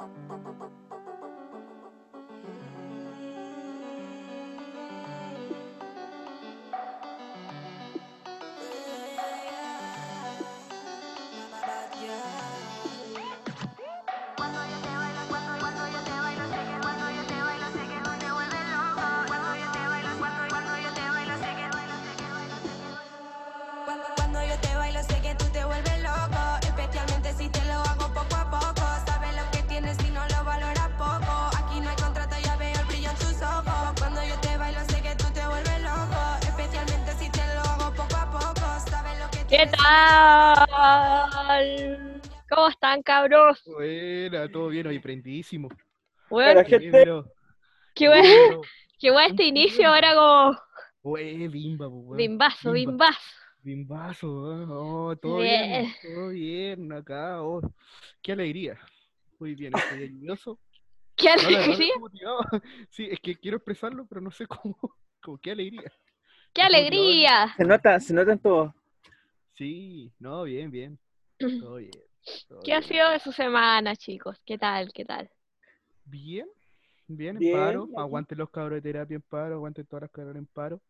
[0.00, 0.89] ピピピ。
[43.20, 43.62] Cabros?
[43.64, 45.68] Buena, todo bien, hoy prendidísimo.
[46.28, 46.90] Bueno, Hola, gente.
[46.90, 47.32] Pero,
[47.94, 48.60] qué bueno,
[48.98, 50.58] qué bueno este inicio ahora como
[51.02, 52.16] güey, bimba, pues, weón.
[52.16, 52.92] bimbazo, Bimba.
[52.92, 53.20] bimbazo.
[53.62, 54.28] Bimbazo.
[54.70, 55.70] Oh, todo Bien.
[55.80, 57.42] bien, todo bien acá.
[57.42, 57.60] oh.
[58.22, 58.78] Qué alegría.
[59.38, 60.58] Muy bien, estoy nervioso.
[61.16, 62.40] Qué No, alegría, motivado.
[62.90, 64.76] Sí, es que quiero expresarlo, pero no sé cómo.
[65.22, 65.92] Como qué alegría.
[66.52, 67.56] qué alegría.
[67.56, 68.74] Se nota, se nota en todo.
[69.54, 70.98] Sí, no, bien, bien.
[71.58, 71.90] Todo bien.
[72.64, 72.88] ¿Qué ha bien.
[72.88, 74.38] sido de su semana, chicos?
[74.44, 74.92] ¿Qué tal?
[74.92, 75.30] ¿Qué tal?
[76.04, 76.46] Bien,
[77.06, 77.82] bien, en Bien, paro.
[77.84, 77.92] aquí.
[77.96, 80.80] Aguanten los cabros de terapia en paro, aguanten todas las cabras en paro.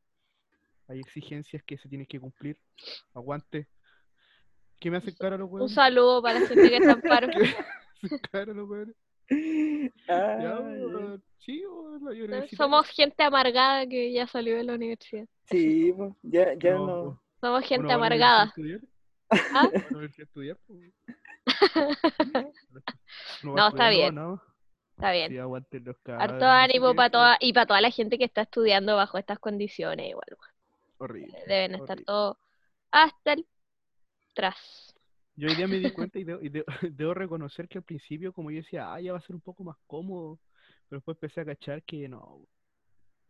[0.89, 2.59] Hay exigencias que se tienen que cumplir.
[3.15, 3.69] Aguante.
[4.81, 5.73] ¿Qué me hacen cara los Un huevos?
[5.73, 7.29] saludo para la gente que está en paro.
[8.33, 8.95] cara los huevos.
[9.31, 11.19] Ay, Ya.
[11.39, 11.63] Sí,
[12.29, 12.47] la.
[12.49, 15.27] Somos gente amargada que ya salió de la universidad.
[15.45, 17.23] sí, pues, ya, ya No, no.
[17.41, 18.45] Somos gente a amargada.
[18.47, 18.81] estudiar.
[19.31, 19.69] ¿Ah?
[20.01, 20.93] A estudiar, pues.
[23.43, 24.15] No, está bien.
[24.15, 24.41] no.
[24.97, 25.31] Está bien.
[25.31, 26.23] Sí, aguanten los cabros.
[26.23, 30.11] Harto ánimo para toda, y para toda la gente que está estudiando bajo estas condiciones
[30.11, 30.27] igual.
[30.99, 31.39] Horrible.
[31.47, 32.37] Deben estar todos
[32.91, 33.47] hasta el
[34.35, 34.95] tras.
[35.37, 36.25] Yo hoy día me di cuenta y,
[36.91, 39.65] debo reconocer que al principio, como yo decía, ah, ya va a ser un poco
[39.65, 40.39] más cómodo,
[40.89, 42.43] pero después empecé a cachar que no.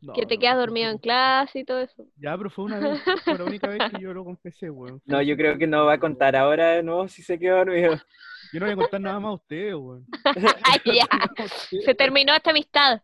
[0.00, 2.06] No, que te no, quedas dormido en clase y todo eso.
[2.16, 5.00] Ya, pero fue una vez, fue la única vez que yo lo confesé, weón.
[5.05, 7.93] No, yo creo que no va a contar ahora de nuevo si se quedó dormido.
[8.53, 10.06] Yo no voy a contar nada más a ustedes, weón.
[10.65, 11.06] Ay, ya.
[11.84, 13.00] Se terminó esta amistad.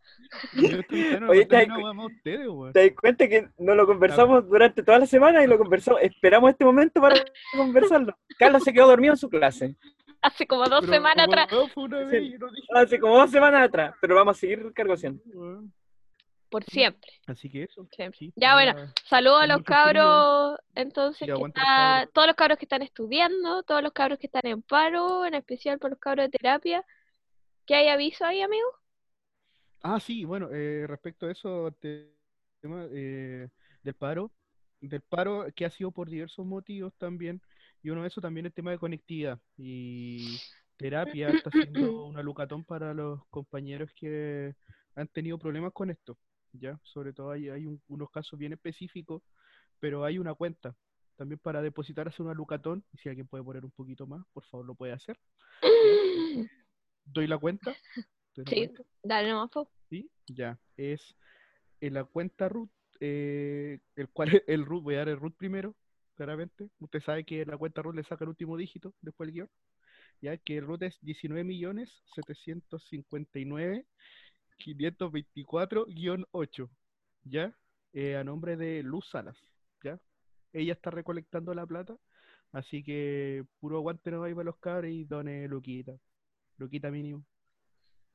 [0.54, 2.72] Yo estoy no Oye, ¿te nada das más a ustedes, weón.
[2.72, 6.00] ¿Te das cuenta que no lo conversamos durante toda la semana y lo conversamos?
[6.02, 7.22] Esperamos este momento para
[7.56, 8.16] conversarlo.
[8.38, 9.76] Carlos se quedó dormido en su clase.
[10.20, 11.52] Hace como dos Pero, semanas atrás.
[11.52, 12.16] weón, fue una vez Sí.
[12.16, 15.22] y yo no dije Hace como dos semanas atrás, pero vamos a seguir cargociendo.
[16.48, 17.10] Por siempre.
[17.26, 17.86] Así que eso.
[17.94, 18.18] siempre.
[18.18, 18.74] sí, Ya, bueno,
[19.08, 23.92] Saludos a los cabros, entonces, que está- todos los cabros que están estudiando, todos los
[23.92, 26.84] cabros que están en paro, en especial por los cabros de terapia.
[27.66, 28.68] ¿Qué hay aviso ahí, amigo?
[29.82, 32.12] Ah, sí, bueno, eh, respecto a eso, te-
[32.60, 33.48] tema eh,
[33.82, 34.32] del paro,
[34.80, 37.40] del paro que ha sido por diversos motivos también,
[37.82, 40.36] y uno de esos también el tema de conectividad y
[40.76, 44.54] terapia está haciendo una lucatón para los compañeros que
[44.96, 46.18] han tenido problemas con esto,
[46.58, 46.78] ¿ya?
[46.82, 49.22] Sobre todo hay, hay un- unos casos bien específicos,
[49.80, 50.74] pero hay una cuenta
[51.16, 54.44] también para depositar hacer una lucatón, y si alguien puede poner un poquito más, por
[54.44, 55.18] favor lo puede hacer.
[57.04, 57.74] Doy la cuenta.
[58.34, 58.56] doy la Sí.
[58.56, 58.82] cuenta.
[59.02, 59.70] Dale nomás, po.
[59.88, 60.58] Sí, ya.
[60.76, 61.00] Es
[61.80, 65.74] en la cuenta root, eh, el cual el root, voy a dar el root primero,
[66.16, 66.68] claramente.
[66.80, 69.50] Usted sabe que la cuenta root le saca el último dígito después el guion.
[70.22, 73.86] Ya que el root es 19 millones 759
[74.58, 76.70] 524-8.
[77.24, 77.54] ¿Ya?
[77.92, 79.36] Eh, a nombre de Luz Salas.
[79.82, 80.00] ¿Ya?
[80.52, 81.96] Ella está recolectando la plata.
[82.52, 85.92] Así que puro aguante no va para los cabros y done Luquita.
[86.56, 87.24] Luquita mínimo.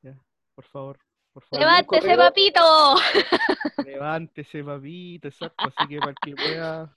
[0.02, 0.18] Ya,
[0.54, 0.98] por favor.
[1.32, 1.60] Por favor.
[1.60, 2.60] ¡Levántese, papito!
[3.86, 5.64] Levántese, papito, exacto.
[5.64, 6.96] Así que para el que pueda,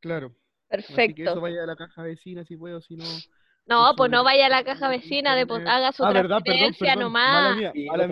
[0.00, 0.36] claro.
[0.70, 1.40] Así que eso Perfecto.
[1.40, 3.04] vaya a la caja vecina si puedo, si no.
[3.66, 6.94] No, pues no vaya a la caja vecina, de haga su Ah, verdad, perdón, transferencia
[6.94, 7.12] perdón.
[7.12, 7.56] Mala nomás.
[7.56, 8.04] mía, la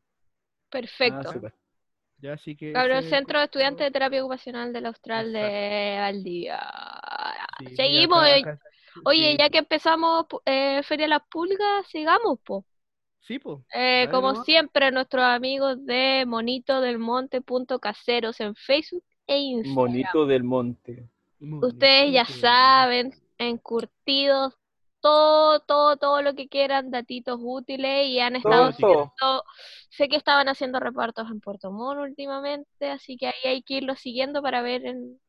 [0.71, 1.33] Perfecto.
[1.45, 1.53] Ah.
[2.23, 2.73] Ya, así que.
[2.73, 6.61] Ese Centro de Estudiantes de Terapia Ocupacional del Austral de Valdivia.
[7.59, 8.25] Sí, Seguimos.
[9.05, 12.65] Oye, sí, ya que empezamos eh, Feria Las Pulgas, sigamos, po.
[13.21, 13.59] Sí, pues.
[13.75, 14.45] Eh, como nomás.
[14.45, 19.75] siempre, nuestros amigos de Monito del Monte punto caseros en Facebook e Instagram.
[19.75, 21.09] Monito del monte.
[21.41, 24.55] Ustedes ya saben, encurtidos,
[25.03, 29.13] todo, todo, todo lo que quieran, datitos útiles y han estado Todo, todo.
[29.15, 29.45] haciendo-
[29.91, 34.01] sé que estaban haciendo repartos en Puerto Montt últimamente, así que ahí hay que irlos
[34.01, 35.21] siguiendo para ver en,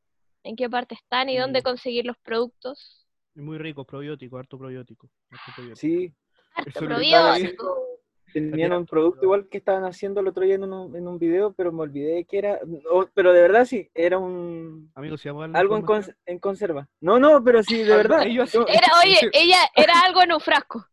[0.44, 1.64] en qué parte están y dónde Sí.
[1.64, 3.06] conseguir los productos.
[3.36, 5.10] Muy rico, probiótico, harto probiótico.
[5.32, 5.82] harto probiótico.
[5.82, 6.14] Sí,
[6.56, 7.93] Harto probiótico.
[8.42, 11.54] Tenían un producto igual que estaban haciendo el otro día en un, en un video,
[11.54, 12.60] pero me olvidé de qué era.
[12.66, 16.16] No, pero de verdad sí, era un Amigo, si vamos a darle algo en, cons-
[16.26, 16.88] en conserva.
[17.02, 18.24] No, no, pero sí, de verdad.
[18.26, 20.86] Ellos Yo- Era, oye, ella era algo en un frasco.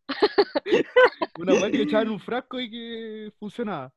[1.39, 3.91] Una weá que echaban en un frasco y que funcionaba.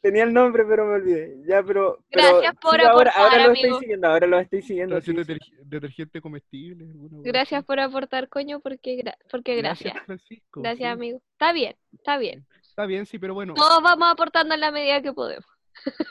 [0.00, 1.36] Tenía el nombre, pero me olvidé.
[1.46, 1.98] Ya, pero.
[2.10, 3.66] pero Gracias por sí, ahora, aportar, ahora lo amigo.
[3.66, 5.00] estoy siguiendo, ahora lo estoy siguiendo.
[5.00, 5.16] Sí, sí.
[5.16, 6.84] deterg- detergente comestible.
[7.22, 9.94] Gracias por aportar, coño, porque, gra- porque gracias.
[10.04, 10.60] Francisco.
[10.60, 10.92] Gracias, sí.
[10.92, 11.20] amigo.
[11.32, 12.46] Está bien, está bien.
[12.60, 13.54] Está bien, sí, pero bueno.
[13.54, 15.46] Todos vamos aportando en la medida que podemos.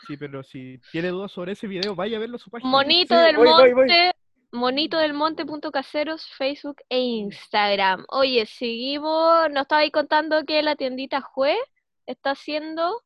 [0.07, 2.69] Sí, pero si tiene dudas sobre ese video, vaya a verlo a su página.
[2.71, 3.75] Monito Sí, del voy, voy, voy.
[3.75, 4.11] Monte,
[4.51, 8.05] Monito del Monte.caseros, Facebook e Instagram.
[8.09, 11.55] Oye, seguimos, nos estabais contando que la tiendita Jue
[12.05, 13.01] está haciendo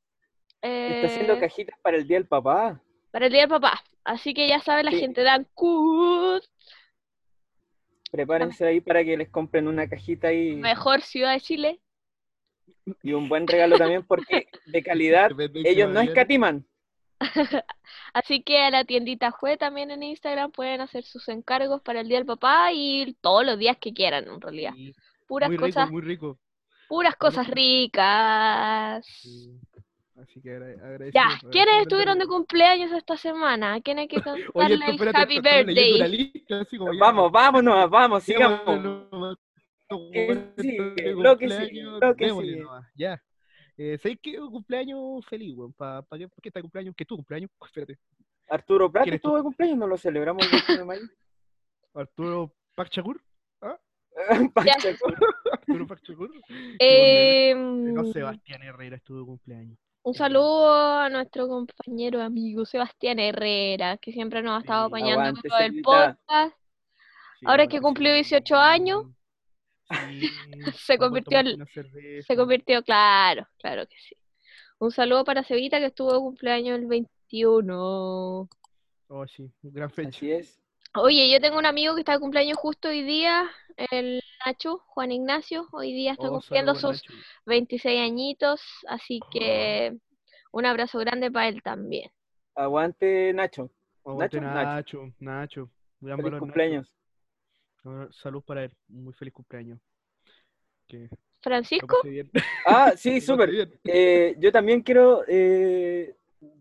[0.62, 2.82] Está haciendo eh, cajitas para el día del papá.
[3.12, 3.82] para el Día del Papá.
[4.04, 5.00] Así que ya sabe la Sí.
[5.00, 6.44] gente, dan cut,
[8.12, 11.80] Prepárense ahí para que les compren una cajita y, mejor ciudad de Chile.
[13.04, 15.30] y un buen regalo también, porque de calidad
[15.66, 16.66] ellos no escatiman.
[18.14, 22.08] Así que a la tiendita Jue también en Instagram pueden hacer sus encargos para el
[22.08, 24.74] Día del Papá y todos los días que quieran, en realidad.
[25.28, 26.40] Puras muy rico, cosas, muy rico.
[26.88, 29.06] Puras cosas ricas.
[29.06, 29.60] Sí.
[30.16, 31.12] Así que agra- agradecido.
[31.14, 33.76] Ya, ¿quiénes estuvieron de cumpleaños esta semana?
[33.76, 36.10] ¿A quién hay que Oye, cantarle esto, el espérate, Happy Birthday?
[36.10, 38.62] lista, así como Vamos, vámonos, vamos, sigamos.
[38.68, 43.22] estos Que de lo que nomás, Ya.
[43.78, 44.40] Eh, ¿Sabéis qué?
[44.40, 45.72] Un cumpleaños feliz, weón.
[45.74, 46.96] ¿Para pa qué, está cumpleaños?
[46.98, 47.52] ¿Qué tu cumpleaños?
[47.66, 48.00] Espérate.
[48.50, 51.02] Arturo Prat estuvo de cumpleaños, no lo celebramos el 21 de mayo.
[51.94, 53.22] Arturo Pacchagur.
[56.80, 59.78] Eh, No, Sebastián Herrera estuvo de cumpleaños.
[60.04, 65.42] un saludo a nuestro compañero amigo Sebastián Herrera, que siempre nos ha estado Sí, apañando
[65.42, 66.56] con el podcast.
[67.40, 68.16] Sí, Ahora que cumplió sí.
[68.16, 69.06] 18 años,
[69.90, 70.30] Sí,
[70.86, 71.40] se convirtió
[71.74, 72.28] cerveza.
[72.28, 74.16] Se convirtió, claro, claro que sí.
[74.80, 78.50] Un saludo para Cevita que estuvo de cumpleaños el 21.
[79.10, 80.10] Oh, sí, un gran fecha.
[80.10, 80.60] Así es.
[80.96, 83.50] Oye, yo tengo un amigo que está de cumpleaños justo hoy día,
[83.92, 87.14] el Nacho, Juan Ignacio, hoy día está Oh, cumpliendo sus Nacho.
[87.46, 89.96] 26 añitos, así que
[90.52, 92.10] un abrazo grande para él también.
[92.56, 93.70] Aguante, Nacho.
[94.06, 95.14] Aguante, Nacho, Nacho.
[95.20, 95.70] Nacho.
[96.02, 96.94] Gran Feliz valor, cumpleaños.
[98.12, 98.72] Salud para él.
[98.90, 99.80] Un muy feliz cumpleaños.
[100.88, 101.10] Que
[101.42, 101.98] Francisco.
[102.66, 103.50] Ah, sí, súper.
[103.52, 103.74] bien.
[103.86, 106.17] Eh, yo también quiero eh,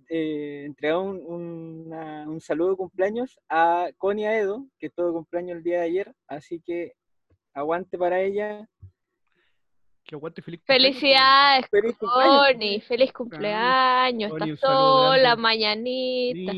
[0.08, 5.62] eh, entregar un, una- un saludo de cumpleaños a Connie Aedo, que tuvo cumpleaños el
[5.64, 6.94] día de ayer, así que
[7.54, 8.68] aguante para ella.
[10.04, 12.46] Que aguante feliz cumpleaños, felicidades, Feliz cumpleaños.
[12.52, 15.42] Connie, feliz cumpleaños, Connie, estás sola, grande.
[15.42, 16.52] mañanita.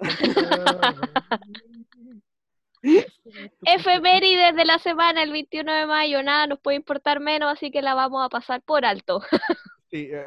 [3.64, 7.80] Efemérides de la semana, el 21 de mayo, nada nos puede importar menos, así que
[7.80, 9.22] la vamos a pasar por alto.
[9.90, 10.24] Sí, eh.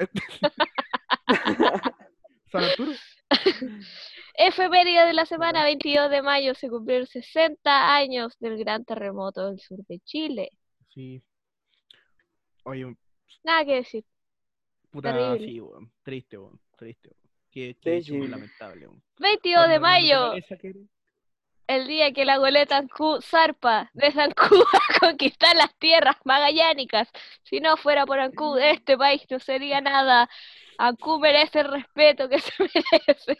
[2.51, 2.91] San Arturo.
[4.35, 9.59] Efeméride de la semana, 22 de mayo, se cumplieron 60 años del gran terremoto del
[9.59, 10.51] sur de Chile.
[10.89, 11.21] Sí.
[12.63, 12.95] Oye,
[13.43, 14.03] Nada que decir.
[14.91, 15.47] puta, Terrible.
[15.47, 15.91] sí, weón.
[16.03, 16.59] Triste, weón.
[16.77, 17.17] Triste, weón.
[17.51, 18.27] Qué, qué muy Terrible.
[18.29, 19.03] lamentable, weón.
[19.19, 20.79] 22 de mayo, naturaleza quiere-
[21.67, 27.09] el día que la goleta Ancú zarpa de Ancú a conquistar las tierras magallánicas.
[27.43, 30.29] Si no fuera por Ancú, este país no sería nada.
[30.77, 33.37] Ancú merece el respeto que se merece.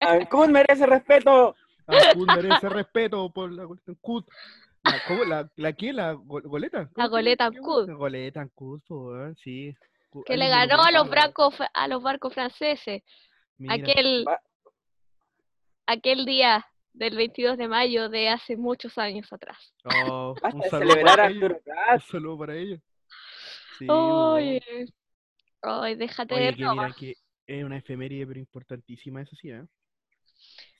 [0.00, 1.56] Ancún merece respeto.
[1.86, 4.24] Ancud merece respeto por la goleta Ancud.
[4.84, 5.24] La, ¿cómo?
[5.24, 5.92] ¿La, la qué?
[5.92, 6.88] ¿La go- goleta?
[6.92, 7.44] ¿Cómo se goleta.
[7.46, 7.88] Ancud.
[7.88, 8.46] La goleta
[8.88, 9.74] weón, sí.
[10.26, 13.02] Que le ganó a los, brancos, a los barcos franceses.
[13.56, 13.74] mira.
[13.74, 14.24] Aquel,
[15.86, 19.74] aquel día del 22 de mayo de hace muchos años atrás.
[19.84, 21.24] Oh, un saludo para.
[21.26, 21.60] Arturo
[21.94, 22.78] Un saludo para ella.
[23.78, 23.86] Sí.
[23.88, 24.62] Oye,
[25.62, 26.96] ay, déjate Oye, de que mira bromas.
[26.96, 27.14] que
[27.46, 29.64] es una efeméride, pero importantísima, eso sí, ¿eh?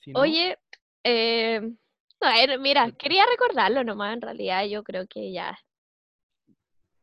[0.01, 0.57] Si no, Oye,
[1.03, 1.61] eh,
[2.21, 5.57] a ver, mira, quería recordarlo nomás, en realidad yo creo que ya.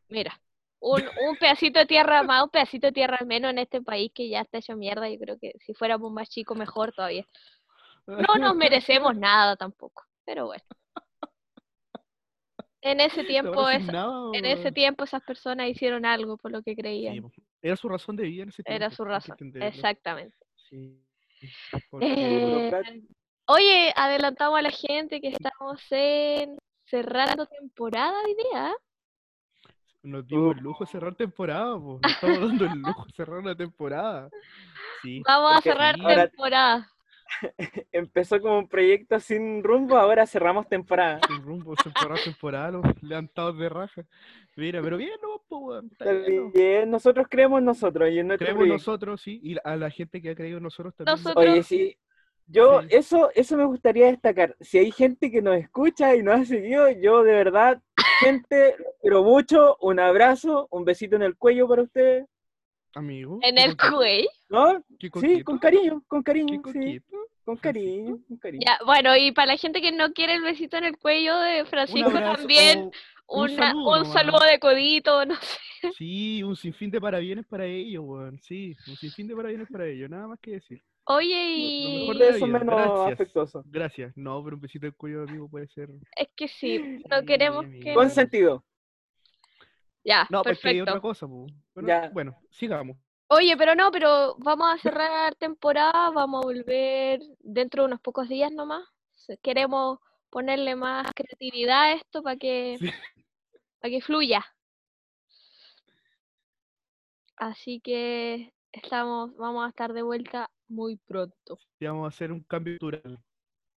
[0.08, 0.40] Mira,
[0.80, 4.28] un, un pedacito de tierra más, un pedacito de tierra menos en este país que
[4.28, 7.26] ya está hecho mierda, yo creo que si fuéramos más chicos mejor todavía.
[8.16, 10.64] No nos merecemos nada tampoco, pero bueno.
[12.82, 16.74] En ese tiempo, esa- nada, en ese tiempo esas personas hicieron algo por lo que
[16.74, 17.30] creían.
[17.62, 18.76] Era su razón de vivir en ese tiempo.
[18.84, 20.36] Era su razón, exactamente.
[20.54, 20.98] Sí.
[22.00, 23.02] Eh,
[23.46, 28.74] oye, adelantamos a la gente que estamos en cerrando temporada hoy día.
[30.02, 32.00] nos dimos el lujo de cerrar temporada, po.
[32.02, 34.28] Nos estamos dando el lujo de cerrar una temporada.
[35.02, 35.22] Sí.
[35.26, 36.90] Vamos a cerrar ahora- temporada.
[37.92, 41.20] empezó como un proyecto sin rumbo, ahora cerramos temporada.
[41.26, 44.04] Sin rumbo, temporada, temporada, los levantados de raja.
[44.56, 46.50] Mira, pero bien, no, pues, weón, está Está bien, ¿no?
[46.52, 48.90] bien, Nosotros creemos nosotros y en nuestro Creemos proyecto.
[48.90, 51.16] nosotros, sí, y a la gente que ha creído en nosotros también.
[51.16, 51.96] Nosotros- Oye, sí.
[52.52, 52.88] Yo, Sí.
[52.90, 54.56] eso, eso me gustaría destacar.
[54.60, 57.80] Si hay gente que nos escucha y nos ha seguido, yo de verdad,
[58.18, 59.76] gente, quiero mucho.
[59.80, 62.26] Un abrazo, un besito en el cuello para ustedes.
[62.94, 63.38] Amigo.
[63.42, 64.28] En el cuello.
[64.48, 64.84] ¿No?
[64.98, 67.00] Sí, con cariño, con cariño, sí.
[67.44, 68.62] Con cariño, con cariño.
[68.66, 71.62] Ya, bueno, y para la gente que no quiere el besito en el cuello de
[71.62, 72.90] Un Francisco abrazo, también,
[73.26, 75.58] o un una- saludo un saludo de codito, no sé.
[75.96, 78.38] Sí, un sinfín de parabienes para ellos, weón.
[78.42, 80.82] Sí, un sinfín de parabienes para ellos, nada más que decir.
[81.04, 83.12] Oye, Lo mejor y de Eso vida, menos gracias.
[83.14, 83.62] afectuoso.
[83.66, 84.12] Gracias.
[84.16, 85.88] No, pero un besito del cuello, amigo, puede ser.
[86.16, 86.78] es que sí,
[87.10, 87.94] no queremos que...
[87.94, 88.62] Con sentido.
[90.04, 91.00] Ya, No, porque hay otra perfecto.
[91.08, 91.26] cosa.
[91.74, 92.08] Pero, Ya.
[92.10, 92.96] Bueno, sigamos.
[93.28, 98.28] Oye, pero no, pero vamos a cerrar temporada, vamos a volver dentro de unos pocos
[98.28, 98.88] días nomás.
[99.42, 99.98] Queremos
[100.30, 102.90] ponerle más creatividad a esto para que, Sí.
[103.78, 104.44] para que fluya.
[107.36, 111.58] Así que estamos, vamos a estar de vuelta muy pronto.
[111.78, 113.18] Y vamos a hacer un cambio cultural.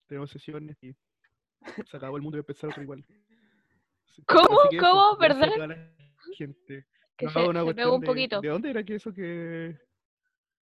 [0.08, 0.94] Tenemos sesiones y
[1.90, 3.06] se acabó el mundo y empezar otro igual.
[4.28, 4.60] ¿Cómo?
[4.80, 5.18] ¿Cómo?
[5.18, 5.94] ¿Perdón?
[6.36, 6.86] Gente.
[7.18, 8.42] Que No, se, una se pegó un de- poquito.
[8.42, 9.78] ¿De dónde era que eso que.?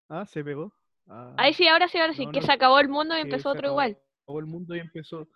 [0.09, 0.73] Ah, se pegó.
[1.07, 3.21] Ah, Ahí sí, ahora sí, ahora sí, No, que no, se acabó el mundo y
[3.21, 3.97] empezó se otro acabó- igual.
[4.23, 5.27] acabó el mundo y empezó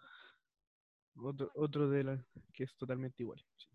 [1.15, 3.43] otro, otro de la que es totalmente igual.
[3.57, 3.67] sí.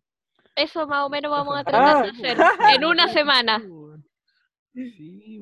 [0.55, 2.39] Eso más o menos vamos a tratar de hacer
[2.75, 3.63] en una semana.
[4.73, 5.39] Sí.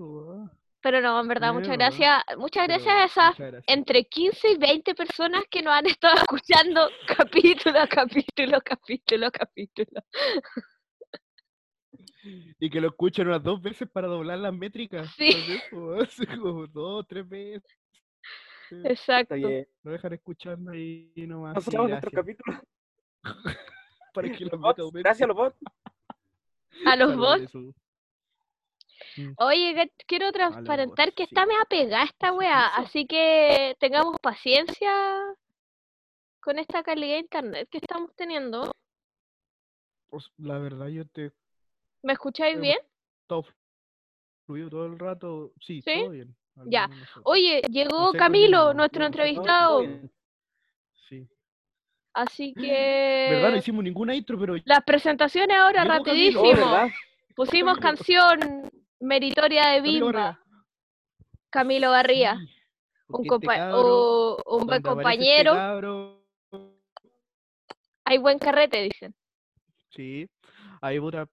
[0.81, 2.23] Pero no, en verdad, muchas gracias.
[2.37, 3.65] Muchas Pero gracias a esas gracias.
[3.69, 9.31] entre 15 y 20 personas que nos han estado escuchando capítulo a capítulo, capítulo a
[9.31, 10.03] capítulo.
[12.59, 15.09] Y que lo escuchan unas dos veces para doblar las métricas.
[15.17, 15.31] Sí.
[16.41, 17.63] como dos, tres veces.
[18.71, 19.35] Exacto.
[19.35, 19.67] Bien.
[19.83, 21.55] Lo dejan escuchando ahí nomás.
[21.55, 22.63] Nos en nuestro capítulo.
[24.15, 24.93] Para que Los bots.
[24.93, 25.57] Gracias a los bots.
[26.87, 27.55] A los bots.
[29.17, 29.33] Mm.
[29.39, 34.93] Oye, quiero transparentar que está media pegada esta weá, así que tengamos paciencia
[36.41, 38.73] con esta calidad de internet que estamos teniendo.
[40.09, 41.33] Pues, la verdad, yo te
[42.05, 42.79] ¿Me escucháis bien?
[43.23, 43.45] estado
[44.47, 45.53] fluido todo el rato.
[45.61, 46.01] Sí, ¿Sí?
[46.03, 46.37] todo bien.
[46.67, 46.89] Ya.
[47.25, 49.83] Oye, llegó Camilo, nuestro entrevistado,
[51.09, 51.27] Sí.
[52.13, 53.49] así ¿Verdad?
[53.49, 55.83] No que hicimos ninguna intro, pero las presentaciones ahora.
[55.85, 56.43] Oh, rapidísimo.
[56.43, 56.89] ¿verdad?
[57.35, 58.39] Pusimos canción
[59.01, 60.39] meritoria de Bimba.
[61.51, 62.51] Camilo Barría, Sí,
[63.09, 65.53] un, este compa- cabro, o- un buen este compañero.
[65.55, 66.25] cabro,
[68.05, 69.15] Hay buen carrete, dicen.
[69.91, 70.29] Sí,
[70.83, 71.27] hay puta,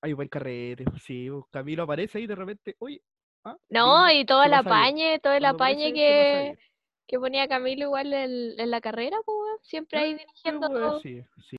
[0.00, 3.02] hay buen carrete, sí, pues, Camilo aparece ahí de repente, oye,
[3.44, 6.58] ah, No, Bimba, y todo el apañe, todo el apañe que,
[7.06, 11.00] que ponía Camilo igual en, en la carrera, pues, siempre ahí Pero, dirigiendo pues, todo.
[11.02, 11.56] sí, sí.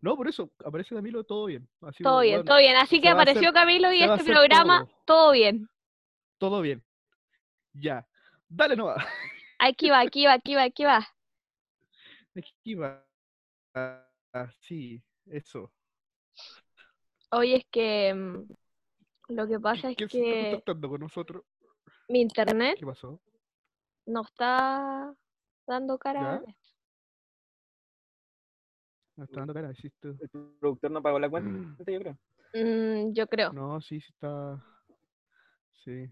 [0.00, 1.68] No, por eso, aparece Camilo, todo bien.
[1.82, 2.76] Así, Todo bien, todo bien.
[2.76, 4.90] Así que hacer- apareció Camilo y este programa, todo.
[5.06, 5.68] todo bien.
[6.38, 6.82] todo bien.
[7.74, 8.06] Ya,
[8.48, 9.04] dale nomás.
[9.66, 10.98] Aquí va, aquí va, aquí va, aquí va.
[12.36, 13.04] Aquí va.
[13.74, 15.72] Ah, sí, eso.
[17.30, 18.48] Oye, es que mm,
[19.28, 21.44] lo que pasa es ¿Quién se está que contactando con nosotros?
[22.08, 23.20] mi internet ¿Qué pasó?
[24.06, 25.14] no está
[25.66, 26.20] dando cara.
[26.22, 26.36] ¿Ya?
[26.36, 26.68] en esto.
[29.16, 30.28] Me está dando cara, sí, está- El
[30.60, 31.50] productor no pagó la cuenta,
[31.92, 32.18] yo creo.
[32.54, 33.52] Mm, yo creo.
[33.52, 34.64] No, sí, sí está.
[35.84, 36.10] Sí.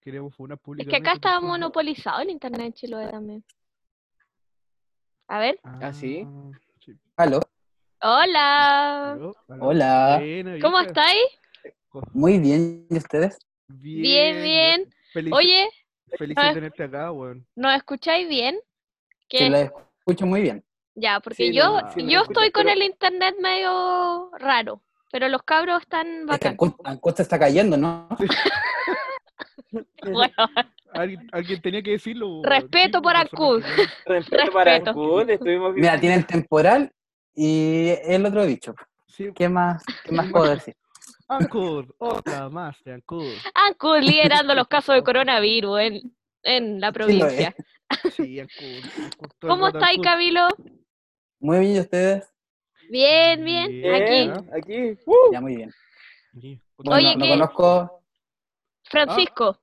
[0.00, 3.44] Queremos una Es que acá está monopolizado el internet en Chiloé también.
[5.28, 5.58] A ver.
[5.62, 6.26] Ah, ¿sí?
[6.80, 6.92] sí.
[7.16, 7.40] Aló,
[8.06, 9.18] Hola.
[9.60, 10.22] Hola.
[10.60, 11.22] ¿Cómo estáis?
[12.12, 13.38] muy bien, ¿y ustedes?
[13.66, 14.94] Bien, bien.
[15.10, 15.68] Feliz, Oye,
[16.18, 16.48] feliz ah.
[16.48, 17.46] de tenerte acá, weón.
[17.56, 18.56] ¿nos escucháis bien?
[19.30, 20.62] Sí, Que la escucho muy bien.
[20.94, 24.82] ya, porque Sí, yo, no, sí, yo escucho, estoy con pero- el internet medio raro,
[25.10, 27.14] pero los cabros están Es que bacán.
[27.16, 28.06] Se está cayendo, ¿no?
[30.02, 30.34] Bueno,
[30.92, 32.42] Alguien, alguien tenía que decirlo.
[32.44, 33.62] Respeto por Ancud.
[33.62, 34.90] queremos- Respeto para Respeto.
[34.90, 36.92] Ancud, estuvimos Mira, tienen temporal
[37.34, 38.74] y el otro dicho.
[39.06, 40.74] Sí, ¿Qué más, qué más puedo decir?
[41.28, 43.32] Ancud, otra más de Ancud.
[43.54, 46.94] Ancud liderando los casos de coronavirus en, en la Sí, es.
[46.94, 47.54] provincia.
[48.16, 50.00] Sí, todo el ¿Cómo estáis.
[50.02, 50.48] Camilo?
[51.40, 52.30] Muy bien, ¿y ustedes?
[52.90, 53.68] Bien, bien.
[53.68, 53.94] Bien.
[53.94, 54.98] Aquí, aquí.
[55.06, 55.70] Uh, Ya, muy bien.
[56.40, 57.30] Sí, Bueno, Oye, no, ¿qué?
[57.30, 58.02] conozco,
[58.84, 59.60] Francisco.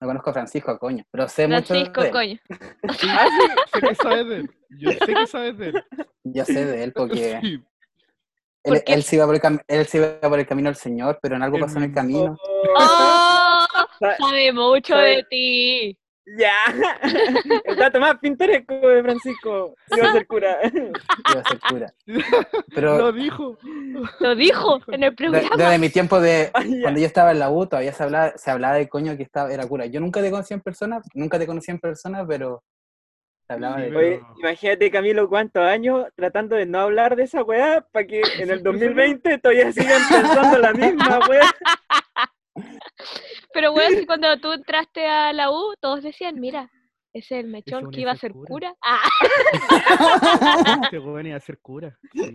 [0.00, 2.12] no conozco a Francisco, coño, pero sé mucho Francisco, de él.
[2.12, 2.38] coño.
[2.98, 3.08] Sí,
[3.72, 4.50] sé que sabes de él.
[4.70, 5.84] Yo sé que sabes de él.
[6.24, 7.62] Yo sé de él porque Sí.
[8.64, 11.18] él, él se iba por el cam- él se iba por el camino del Señor,
[11.20, 12.36] pero en algo pasó en el camino.
[12.78, 13.66] ¡Oh!
[13.98, 15.98] Sa- Sabe mucho sabe- de ti.
[16.38, 16.54] Ya.
[17.64, 19.74] El dato más pintoresco de Francisco.
[19.90, 20.56] Iba a ser cura.
[20.62, 21.92] Iba a ser cura.
[22.72, 23.58] Pero Lo dijo.
[24.20, 25.56] Lo dijo en el de- programa.
[25.56, 28.50] desde mi tiempo de Ah, cuando yo estaba en la U todavía se hablaba, se
[28.52, 29.86] hablaba del coño que estaba, era cura.
[29.86, 32.62] Yo nunca te conocí en persona, nunca te conocí en persona, pero
[33.52, 37.42] hablaba Sí, de pero- Oye, imagínate, Camilo, cuántos años tratando de no hablar de esa
[37.42, 41.50] weá para que en el 2020 todavía sigan pensando la misma weá.
[43.54, 46.70] Pero bueno, si cuando tú entraste a la U, todos decían, mira,
[47.12, 48.46] ese es el mechón que iba a ser cura.
[48.48, 48.74] cura.
[48.82, 51.96] Ah, Este weón iba a ser cura.
[52.12, 52.32] Sí,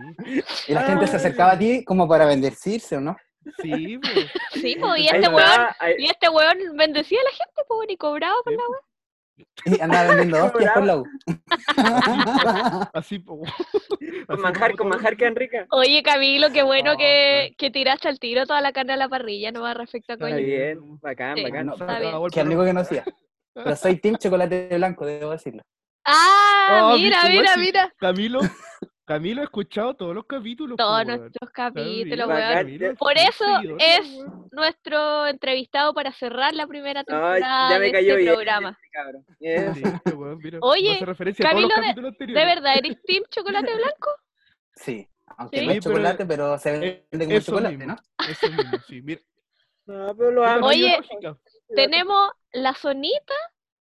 [0.68, 3.16] Y la gente se acercaba a ti como para bendecirse, ¿o no?
[3.62, 4.26] sí, pues.
[4.52, 5.66] sí, po, y este weón,
[5.98, 8.78] y este weón bendecía a la gente, pues, y cobraba por la weá.
[9.64, 11.06] Y andaba vendiendo hostias por la U.
[12.92, 13.40] Así, po.
[14.26, 15.66] Con manjar, con manjar quedan ricas.
[15.70, 19.08] Oye, Camilo, qué bueno No, que, que tiraste al tiro toda la carne a la
[19.08, 20.36] parrilla, no va respecto a coño.
[20.36, 21.00] Está bien.
[21.00, 21.42] bacán, Sí.
[21.42, 21.66] bacán.
[21.66, 22.00] No, Está bien.
[22.00, 22.30] Que es lo único
[22.62, 22.66] programa.
[22.66, 23.04] que no hacía.
[23.54, 25.62] Pero soy team chocolate blanco, debo decirlo.
[26.04, 27.92] Ah, Oh, mira, mira, mira.
[27.98, 28.40] Camilo,
[29.08, 30.76] Camilo ha escuchado todos los capítulos.
[30.76, 32.52] Todos nuestros capítulos, weón.
[32.54, 33.44] Camilo, Por eso
[33.78, 34.18] es
[34.52, 38.78] nuestro entrevistado para cerrar la primera Ay, temporada ya me de cayó este bien programa.
[39.40, 39.74] este.
[39.74, 40.98] Sí, este weón, mira, Oye,
[41.38, 42.34] Camilo, de- capítulos anteriores.
[42.46, 44.10] ¿De verdad eres Team Chocolate Blanco?
[44.74, 45.08] Sí.
[45.38, 45.66] Aunque ¿Sí?
[45.66, 48.24] no es pero- chocolate, pero se Eh, vende como eso chocolate, mismo, ¿no?
[48.30, 49.02] Eso mismo, sí.
[49.02, 49.20] Mira,
[49.86, 50.66] No, pero lo amo.
[50.66, 50.98] Oye.
[51.74, 53.34] Tenemos la Sonita,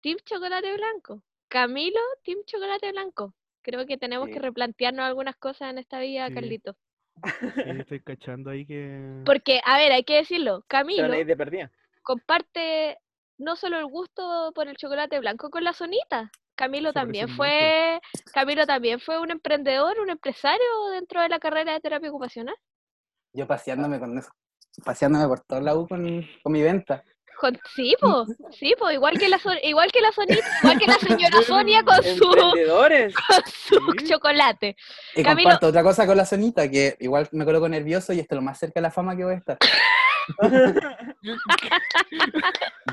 [0.01, 1.23] Team Chocolate Blanco.
[1.47, 3.33] Camilo, Team Chocolate Blanco.
[3.65, 6.35] Creo que tenemos que replantearnos algunas cosas en esta vida, Sí.
[6.35, 6.75] Carlito.
[6.75, 7.23] Sí,
[7.87, 9.23] estoy cachando ahí que.
[9.25, 11.69] Porque, a ver, hay que decirlo, Camilo de
[12.03, 12.99] comparte
[13.39, 16.29] no solo el gusto por el chocolate blanco con la Sonita.
[16.53, 17.99] Camilo Se también fue,
[18.31, 22.55] Camilo también fue un emprendedor, un empresario dentro de la carrera de terapia ocupacional.
[23.33, 24.29] Yo paseándome con eso.
[24.85, 27.03] Paseándome por toda la U con, con mi venta.
[27.39, 28.25] Con, sí, po,
[28.57, 31.83] sí, po, igual que la Son- igual que la Sonita, igual que la señora Sonia
[31.83, 34.05] con su, con su Sí.
[34.09, 34.75] chocolate.
[35.15, 38.35] Y Camilo- comparto otra cosa con la sonita, que igual me coloco nervioso y esto
[38.35, 39.57] es lo más cerca de la fama que voy a estar.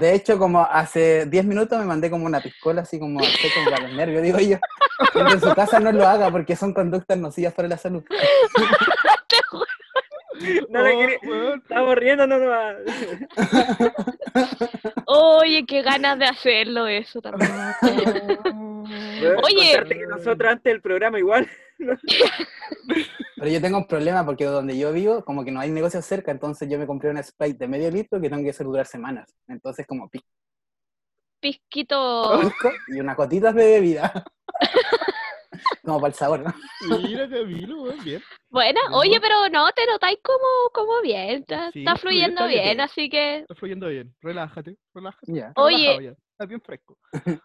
[0.01, 3.87] De hecho, como hace 10 minutos me mandé como una piscola, así como, como para
[3.87, 4.59] los nervios, digo yo.
[5.15, 8.03] En su casa no lo haga porque son conductas nocivas para la salud.
[10.71, 11.59] No le Oh, quería- weón.
[11.61, 12.53] Estamos riendo, no, no.
[15.07, 17.51] Oye, qué ganas de hacerlo eso también.
[19.45, 19.85] Oye.
[19.89, 21.49] Que nosotros antes del programa igual.
[23.37, 26.31] Pero yo tengo un problema porque donde yo vivo, como que no hay negocios cerca,
[26.31, 29.35] entonces yo me compré una Sprite de medio litro que tengo que hacer durar semanas.
[29.49, 30.27] Entonces, como pico
[31.41, 32.41] Pisquito.
[32.89, 34.25] y unas gotitas de bebida.
[35.83, 36.55] como para el sabor, ¿no?
[37.01, 38.23] Mira, Camilo, bien.
[38.51, 38.99] Buena, No.
[38.99, 42.63] oye, pero no, te notáis como, como bien, está, Sí, está fluye, fluyendo está bien.
[42.65, 44.15] bien, así que, Está fluyendo bien.
[44.21, 45.33] Relájate, relájate.
[45.33, 45.49] Ya.
[45.49, 46.05] Está Oye.
[46.05, 46.99] ya, Está bien fresco.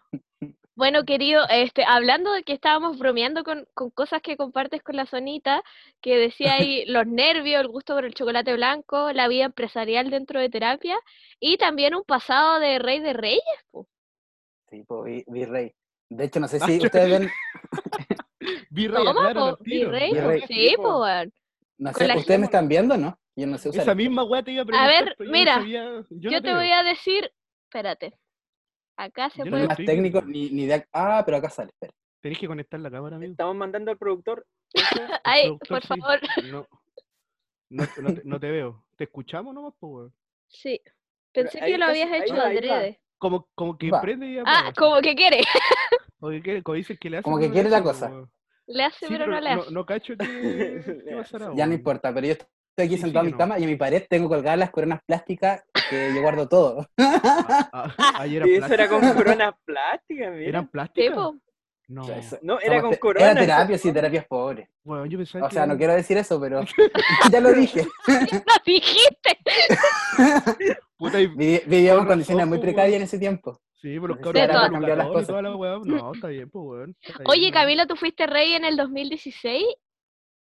[0.76, 5.06] bueno, querido, este, hablando de que estábamos bromeando con, con cosas que compartes con la
[5.06, 5.62] Sonita,
[6.00, 10.38] que decía ahí los nervios, el gusto por el chocolate blanco, la vida empresarial dentro
[10.40, 10.98] de terapia,
[11.40, 13.88] y también un pasado de rey de reyes, po.
[14.70, 15.72] Sí, pues, vi- virrey.
[16.10, 17.30] De hecho, no sé Ah, si ustedes ven,
[18.86, 19.90] Virrey, tiro.
[19.90, 21.32] virrey, sí, weón.
[21.78, 23.18] no sé, la ustedes me están viendo, ¿no?
[23.36, 23.82] Yo no sé usar.
[23.82, 25.04] Esa misma weá te iba a A preguntar.
[25.04, 27.30] ver, yo no mira, sabía- Yo, yo, no te voy a decir,
[27.64, 28.18] espérate,
[28.96, 30.84] acá se Yo no puede lo más técnico, ni, ni de...
[30.92, 31.92] Ah, pero acá sale, espera.
[32.20, 33.30] Tenés que conectar la cámara, amigo.
[33.30, 34.44] Estamos mandando al productor.
[35.24, 35.88] Ay, productor, por sí.
[36.00, 36.20] favor.
[36.50, 36.66] No,
[37.70, 38.84] no, no te, no te veo.
[38.96, 40.14] ¿Te escuchamos nomás, po, weón?
[40.48, 40.80] Sí.
[41.32, 43.00] Pensé que lo habías hecho va, adrede.
[43.18, 44.00] Como, como que Va.
[44.00, 44.72] prende y Ah, apaga.
[44.72, 45.40] como que quiere.
[46.20, 47.22] O que quiere- como dicen que le hace.
[47.22, 48.10] Como que no quiere la cosa.
[48.68, 49.70] Le hace, Sí, pero no le no, hace.
[49.72, 52.46] no cacho qué, qué pasará, Ya no importa, pero yo estoy
[52.86, 55.64] aquí Sí, sentado en mi cama y en mi pared tengo colgadas las coronas plásticas
[55.90, 56.86] que yo guardo todo.
[56.98, 59.24] Ah, ah, ahí era Y eso era con plástica.
[59.24, 60.48] coronas plásticas, mira.
[60.48, 61.16] ¿Eran plásticas?
[61.88, 63.30] No, O sea, eso- No, era con corona.
[63.30, 63.94] Era terapia, sí, ¿no?
[63.94, 64.68] terapias pobres.
[64.84, 66.60] bueno, yo pensaba O que sea, no quiero decir eso, pero
[67.32, 67.86] ya lo dije.
[68.06, 69.38] ¡No dijiste!
[70.98, 73.58] Puta, y- Vivíamos condiciones muy po, precarias en ese tiempo.
[73.80, 75.26] Sí, por los cabros de las cosas.
[75.28, 75.78] toda la weá.
[75.84, 76.96] No, está bien, pues, weón.
[77.00, 77.52] está bien, Oye, weón.
[77.52, 79.64] Camilo, tú fuiste rey en el 2016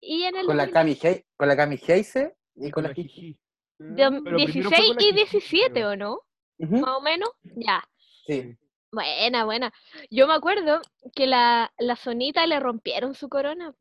[0.01, 3.09] y en el Con la 2000 Cami con la Cami Heise y con la Jiji.
[3.09, 3.39] jiji.
[3.79, 4.25] de- Mm.
[4.25, 5.91] Pero primero fue 16 con la y Jiji, 17, creo.
[5.91, 6.21] ¿o no?
[6.59, 7.31] Más o menos.
[7.43, 7.85] Ya.
[8.27, 8.57] Sí.
[8.91, 9.73] Buena, buena.
[10.11, 10.81] Yo me acuerdo
[11.15, 13.75] que la, la Sonita le rompieron su corona.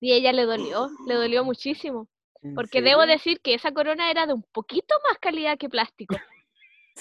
[0.00, 2.08] Y ella le dolió, le dolió muchísimo.
[2.42, 6.14] ¿En Porque debo decir que esa corona era de un poquito más calidad que plástico.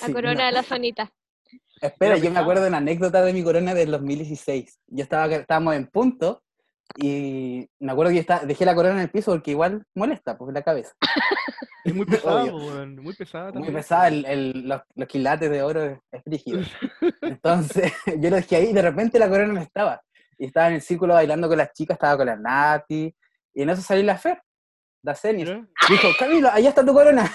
[0.02, 0.46] La sí, corona no.
[0.48, 1.14] de la Sonita.
[1.82, 2.42] Espera, Era yo me pesada.
[2.42, 4.80] acuerdo de una anécdota de mi corona del 2016.
[4.88, 6.42] Yo estaba, estábamos en punto
[6.98, 10.54] Y me acuerdo que está, dejé la corona en el piso porque igual molesta, porque
[10.54, 10.94] la cabeza.
[11.86, 13.74] Es muy pesada, muy pesada Muy también.
[13.76, 16.60] pesada, el, el- los, los quilates de oro es, frígido.
[17.22, 20.02] Entonces, yo lo dejé ahí y de repente la corona no estaba.
[20.38, 23.16] Y estaba en el círculo bailando con las chicas, estaba con la Nati.
[23.54, 24.42] Y en eso salí la Fer,
[25.02, 25.16] la.
[25.34, 27.32] Mira, Dijo, Camilo, allá está tu corona,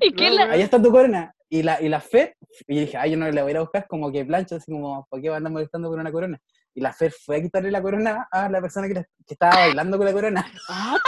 [0.00, 1.34] ¿Y No, la- allá está tu corona.
[1.48, 2.34] Y la, y la Fer,
[2.66, 4.56] y yo dije, ay, yo no la voy a ir a buscar como que plancha,
[4.56, 6.40] así como, ¿por qué va a andar molestando con una corona?
[6.74, 9.54] Y la Fer fue a quitarle la corona a la persona que, la- que estaba
[9.56, 10.46] bailando con la corona.
[10.70, 10.96] Ah,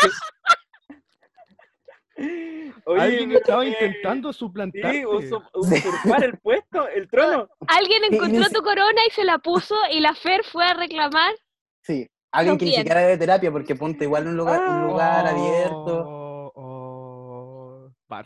[2.87, 4.91] Oye, alguien estaba eh, intentando suplantarte.
[5.01, 7.49] Sí, usu- usurpar el puesto, el trono.
[7.67, 11.35] Alguien encontró tu corona y se la puso y la Fer fue a reclamar.
[11.81, 14.87] Sí, alguien que ni siquiera de terapia, porque ponte igual un lugar, un Ah.
[14.87, 16.05] lugar abierto.
[16.07, 16.24] Oh, oh,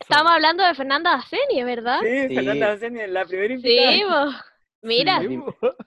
[0.00, 2.00] Estamos hablando de Fernanda Daceni, ¿verdad?
[2.02, 2.34] Sí, Sí.
[2.34, 3.92] Fernanda Baceni, la primera invitada.
[3.92, 4.36] Sí.
[4.82, 5.40] Mira, Sí.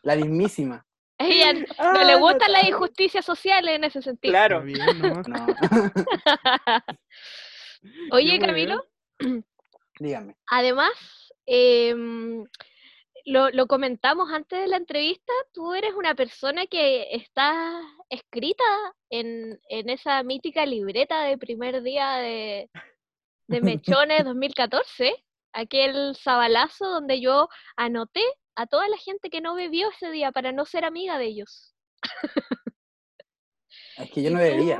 [0.04, 0.86] La mismísima.
[1.20, 4.32] ella no Ah, le gustan las injusticias sociales en ese sentido.
[4.32, 4.62] Claro.
[4.64, 4.80] bien.
[5.02, 5.22] No,
[8.12, 8.84] Oye, Camilo,
[10.00, 10.36] dígame.
[10.48, 10.92] además,
[11.46, 12.46] em,
[13.26, 18.64] lo, lo comentamos antes de la entrevista, tú eres una persona que está escrita
[19.10, 22.70] en, en esa mítica libreta de primer día de,
[23.52, 25.14] de Mechones 2014,
[25.54, 28.24] aquel sabalazo donde yo anoté
[28.56, 31.76] a toda la gente que no bebió ese día para no ser amiga de ellos.
[33.98, 34.80] Es que yo no bebía.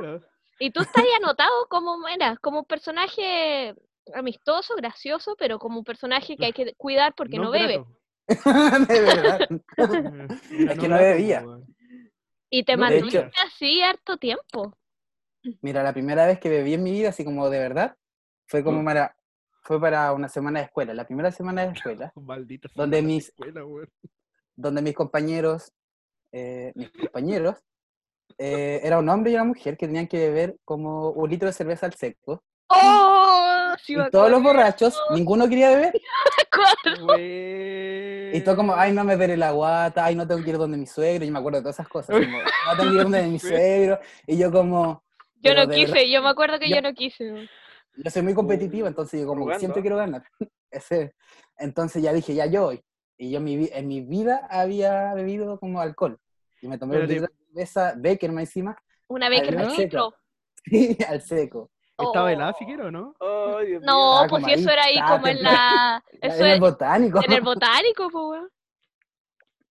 [0.58, 3.74] Y tú estás ahí anotado como, era, como un personaje
[4.14, 7.84] amistoso, gracioso, pero como un personaje que hay que cuidar porque no, bebe.
[8.88, 9.40] de verdad.
[10.50, 11.44] Es que no bebía.
[12.50, 14.76] Y te No, mantuviste así harto tiempo.
[15.60, 17.96] Mira, la primera vez que bebí en mi vida, así como de verdad,
[18.52, 19.16] fue como para,
[19.62, 20.92] fue para una semana de escuela.
[20.92, 23.88] La primera semana de escuela, Maldita Donde sea la mis- escuela, weón.
[24.54, 25.72] donde mis compañeros,
[26.32, 27.56] eh, mis compañeros,
[28.36, 31.54] eh, era un hombre y una mujer que tenían que beber como un litro de
[31.54, 32.42] cerveza al seco.
[32.68, 33.74] ¡Oh!
[33.82, 35.94] Sí, y todos los borrachos, ninguno quería beber.
[38.34, 40.78] Y todo como, ay, no me veré la guata, ay, no tengo que ir donde
[40.78, 41.24] mi suegro.
[41.24, 42.16] Yo me acuerdo de todas esas cosas.
[42.18, 43.98] Como, no tengo que ir donde mi suegro.
[44.26, 45.04] Y yo como,
[45.42, 47.48] Yo no de quise, verdad, yo me acuerdo que Yo- yo no quise.
[47.96, 50.22] Yo soy muy competitivo, entonces yo como Jugando, siempre quiero ganar.
[50.70, 51.14] Ese,
[51.58, 52.82] entonces ya dije, ya yo voy.
[53.18, 56.18] Y yo en mi, vi- en mi vida había bebido como alcohol.
[56.60, 57.20] Y me tomé un Espérate.
[57.32, 58.76] litro de cerveza Becker más encima,
[59.08, 60.14] Una vez que Al seco.
[60.66, 61.06] litro.
[61.08, 61.70] al seco.
[61.98, 62.58] ¿Estaba helada Oh.
[62.58, 63.14] siquiera o no?
[63.20, 66.02] Oh, Dios No, pues si eso era ahí como en la.
[66.20, 67.20] Eso en el botánico.
[67.24, 68.48] en el botánico, pues, weón.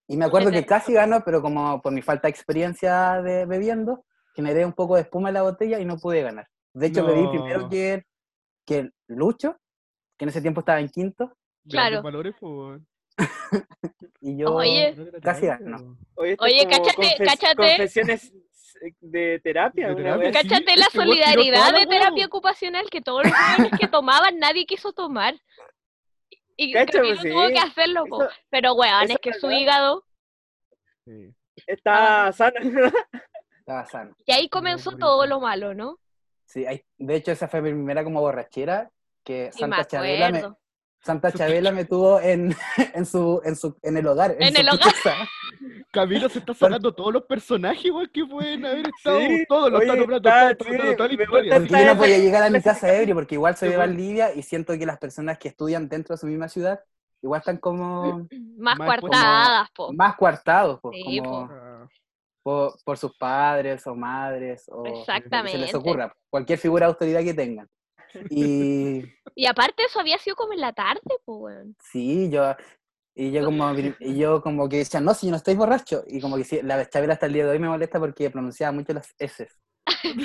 [0.07, 4.05] Y me acuerdo que casi ganó, pero como por mi falta de experiencia de bebiendo,
[4.35, 6.47] generé un poco de espuma en la botella y no pude ganar.
[6.73, 7.69] De hecho, bebí primero No.
[7.69, 8.05] que,
[8.65, 9.57] que Lucho,
[10.17, 11.35] que en ese tiempo estaba en quinto,
[11.69, 12.01] Claro.
[12.01, 12.35] valores,
[14.21, 14.93] y yo Oye.
[14.95, 15.97] No Casi weón.
[16.15, 17.55] Oye, esto Oye, cáchate, confes- cáchate.
[17.55, 18.33] Confesiones
[18.99, 19.89] de terapia.
[19.89, 20.33] De terapia, sí.
[20.33, 24.91] Cáchate la este solidaridad de terapia ocupacional que todos los jóvenes que tomaban nadie quiso
[24.93, 25.35] tomar.
[26.57, 27.53] Y Cacha, Camilo pues, tuvo sí.
[27.53, 28.03] que hacerlo.
[28.05, 29.59] Eso- pero weón, es que su verdad.
[29.61, 30.05] hígado.
[31.05, 31.33] Sí.
[31.67, 32.59] Está sana.
[33.59, 34.15] estaba sano.
[34.25, 35.99] Y ahí comenzó todo lo malo, ¿no?
[36.51, 38.91] Sí, ahí- de hecho, esa fue mi primera como borrachera,
[39.23, 40.43] que Sí, me Santa Chabela me.
[41.03, 42.53] Santa Chabela me tuvo en,
[42.93, 44.35] en, su, en, su, en el hogar.
[44.37, 44.93] En su el hogar.
[45.91, 49.19] Camilo se está sacando todos los personajes igual que pueden haber estado.
[49.19, 51.43] Sí, todos los oye, está nombrando, está- todos, está sí, contando toda la me historia.
[51.53, 53.77] gusta Porque yo no podía llegar a mi casa ebrio, porque igual soy de.
[53.77, 56.81] Valdivia y siento que las personas que estudian dentro de su misma ciudad
[57.23, 59.93] igual están como Más Más coartadas, po.
[59.93, 61.70] más coartados po, Sí, como Ah,
[62.43, 65.77] por, por sus padres o madres o que se les Exactamente.
[65.77, 67.67] ocurra, cualquier figura de autoridad que tengan.
[68.29, 69.03] Y
[69.35, 71.75] Y aparte eso había sido como en la tarde, weón.
[71.79, 72.55] sí, yo
[73.13, 76.03] y yo como y yo como que decía, no, si yo no estoy borracho.
[76.07, 78.71] Y como que sí, la Chabela hasta el día de hoy me molesta porque pronunciaba
[78.71, 79.47] mucho las S.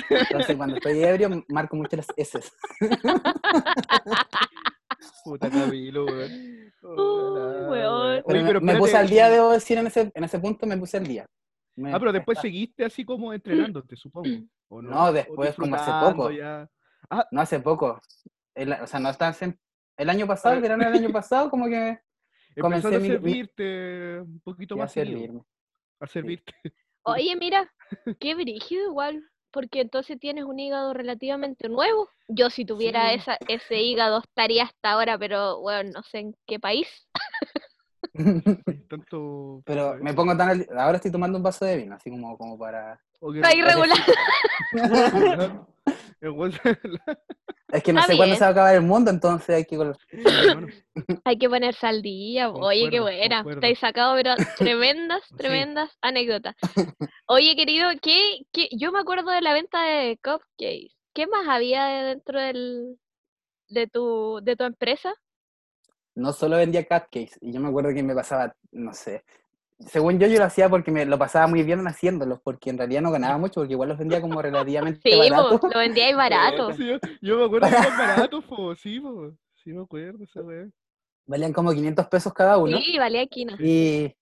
[0.09, 2.39] Entonces cuando estoy ebrio marco mucho las S.
[5.23, 6.71] puta Camilo, weón.
[6.83, 8.15] Uy, weón.
[8.15, 10.97] Me- pero me, puse al día, debo decir, en ese, en ese punto me puse
[10.97, 11.25] al día.
[11.77, 14.27] Me- Ah, pero después está- seguiste así como entrenándote, supongo.
[14.69, 14.89] ¿o no?
[14.89, 16.31] No, ¿O después, como hace poco.
[16.31, 16.67] ya?
[17.31, 18.01] No hace poco.
[18.55, 19.57] El- o sea, no está hace-
[19.95, 20.71] el año pasado, el ver.
[20.71, 21.99] verano del año pasado, como que
[22.91, 25.19] Comencé a mi- servirte un poquito a más seguido.
[25.19, 25.41] servirme.
[26.01, 26.53] A servirte.
[27.03, 27.71] Oye, mira,
[28.19, 32.09] qué brígido igual, porque entonces tienes un hígado relativamente nuevo.
[32.27, 33.15] Yo si tuviera Sí.
[33.15, 36.87] esa, ese hígado estaría hasta ahora, pero bueno, no sé en qué país.
[38.89, 39.61] Tanto.
[39.65, 42.57] Pero me pongo tan al- Ahora estoy tomando un vaso de vino, así como, como
[42.57, 42.99] para...
[43.35, 43.97] Está irregular.
[47.69, 49.77] Es que no Está sé cuándo se va a acabar el mundo, entonces hay que...
[51.25, 52.49] Hay que ponerse al día.
[52.49, 53.59] Oye, qué Concuerdo, buena.
[53.59, 56.55] Te he sacado pero tremendas, tremendas anécdotas.
[57.27, 58.69] Oye, querido, ¿qué, qué?
[58.71, 60.95] yo me acuerdo de la venta de cupcakes.
[61.13, 62.97] ¿Qué más había dentro del,
[63.69, 65.13] de, tu, de tu empresa?
[66.17, 69.23] No solo vendía cupcakes, y yo me acuerdo que me pasaba, no sé,
[69.79, 73.01] según yo, yo lo hacía porque me lo pasaba muy bien haciéndolos, porque en realidad
[73.01, 75.61] no ganaba mucho, porque igual los vendía como relativamente Sí, po, baratos.
[75.61, 76.73] lo vendía ahí barato.
[76.73, 77.97] Sí, yo, yo me acuerdo que eran
[78.31, 79.31] baratos, po, sí, po.
[79.63, 80.67] Sí, me acuerdo esa weá.
[81.27, 82.79] Valían como 500 pesos cada uno.
[82.79, 83.55] Sí, valía quina.
[83.59, 84.15] Y,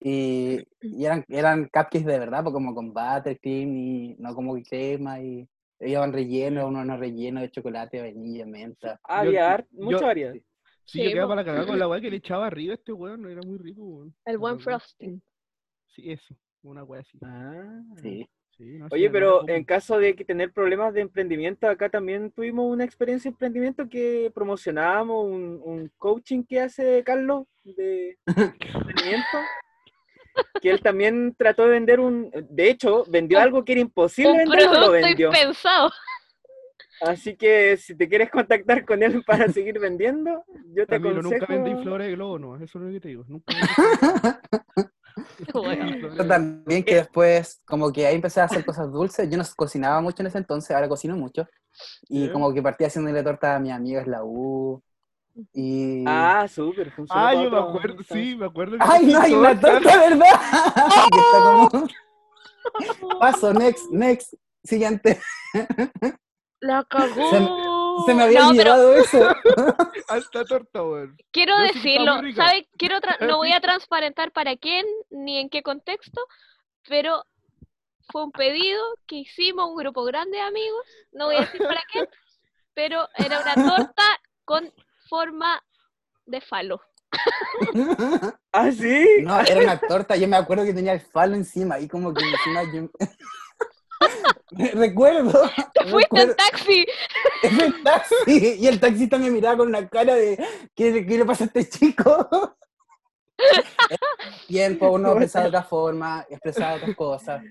[0.00, 5.20] y, y eran, eran cupcakes de verdad, pues como con buttercream y no como crema
[5.20, 5.46] y
[5.80, 9.00] iban rellenos, uno no relleno de chocolate, vainilla, menta.
[9.04, 10.34] Había har- yo- mucha variedad.
[10.88, 12.92] Sí, Sí, yo quedaba para cagar con la weá que le echaba arriba a este
[12.92, 14.14] weón, era muy rico, weón.
[14.24, 15.20] El buen frosting.
[15.86, 17.18] Sí, eso, una weá así.
[17.22, 17.82] Ah.
[18.02, 18.28] Sí.
[18.56, 22.66] Sí, no, Oye, pero en caso de que tener problemas de emprendimiento, acá también tuvimos
[22.72, 29.38] una experiencia de emprendimiento que promocionábamos un, un coaching que hace Carlos de emprendimiento.
[30.62, 32.30] Que él también trató de vender un.
[32.48, 35.28] De hecho, vendió Un- algo que era imposible Un vender, lo producto vendió.
[35.28, 35.90] impensado.
[37.00, 41.36] Así que si te quieres contactar con él para seguir vendiendo, yo te Camilo, nunca
[41.36, 41.64] aconsejo.
[41.64, 43.24] vendí flores de globo, no, eso es lo que te digo.
[43.28, 43.52] Nunca
[45.52, 49.28] Bueno, Yo también que después, como que ahí empecé a hacer cosas dulces.
[49.28, 51.46] Yo no cocinaba mucho en ese entonces, ahora cocino mucho.
[52.08, 52.32] Y Ya.
[52.32, 54.80] como que partí haciéndole torta a mis amigas la U.
[55.52, 56.04] Y...
[56.06, 58.76] Ah, súper, funcionó Ah, yo me acuerdo, sí, me acuerdo.
[58.78, 59.80] que ¡Ay, no hay una torta.
[59.80, 60.26] torta, verdad!
[61.12, 61.40] que está
[63.00, 63.18] como...
[63.18, 65.20] Paso, next, next, siguiente.
[66.60, 68.04] La cagó.
[68.06, 69.18] Se me había No, pero olvidado eso.
[70.08, 71.16] Alta torta, weón.
[71.32, 72.20] quiero Yo decirlo.
[72.36, 72.64] ¿sabes?
[72.76, 76.20] Quiero tra- no voy a transparentar para quién ni en qué contexto,
[76.88, 77.24] pero
[78.10, 81.82] fue un pedido que hicimos un grupo grande de amigos, no voy a decir para
[81.92, 82.08] quién,
[82.74, 84.02] pero era una torta
[84.44, 84.72] con
[85.08, 85.62] forma
[86.26, 86.80] de falo.
[88.52, 89.04] Ah, sí.
[89.22, 92.24] No, era una torta, yo me acuerdo que tenía el falo encima y como que
[92.24, 92.88] encima yo...
[94.50, 95.50] Recuerdo.
[95.74, 96.86] ¡Te fuiste en taxi!
[97.42, 100.36] en el taxi y el taxista me miraba con una cara de
[100.74, 102.56] ¿qué, qué le pasa a este chico?
[104.48, 107.42] Tiempo, uno pensaba de otra forma, expresaba otras cosas.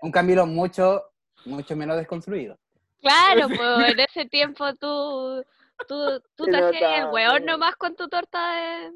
[0.00, 1.02] Un Camilo mucho,
[1.44, 2.58] mucho menos desconstruido.
[3.00, 5.44] Claro, pues en ese tiempo tú,
[5.88, 8.92] tú, tú te hacías el weón nomás con tu torta de,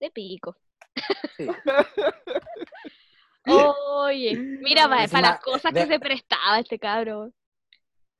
[0.00, 0.56] de pico.
[1.36, 1.46] Sí.
[4.06, 7.32] Oye, mira, para, Encima, las cosas que de- se prestaba este cabro.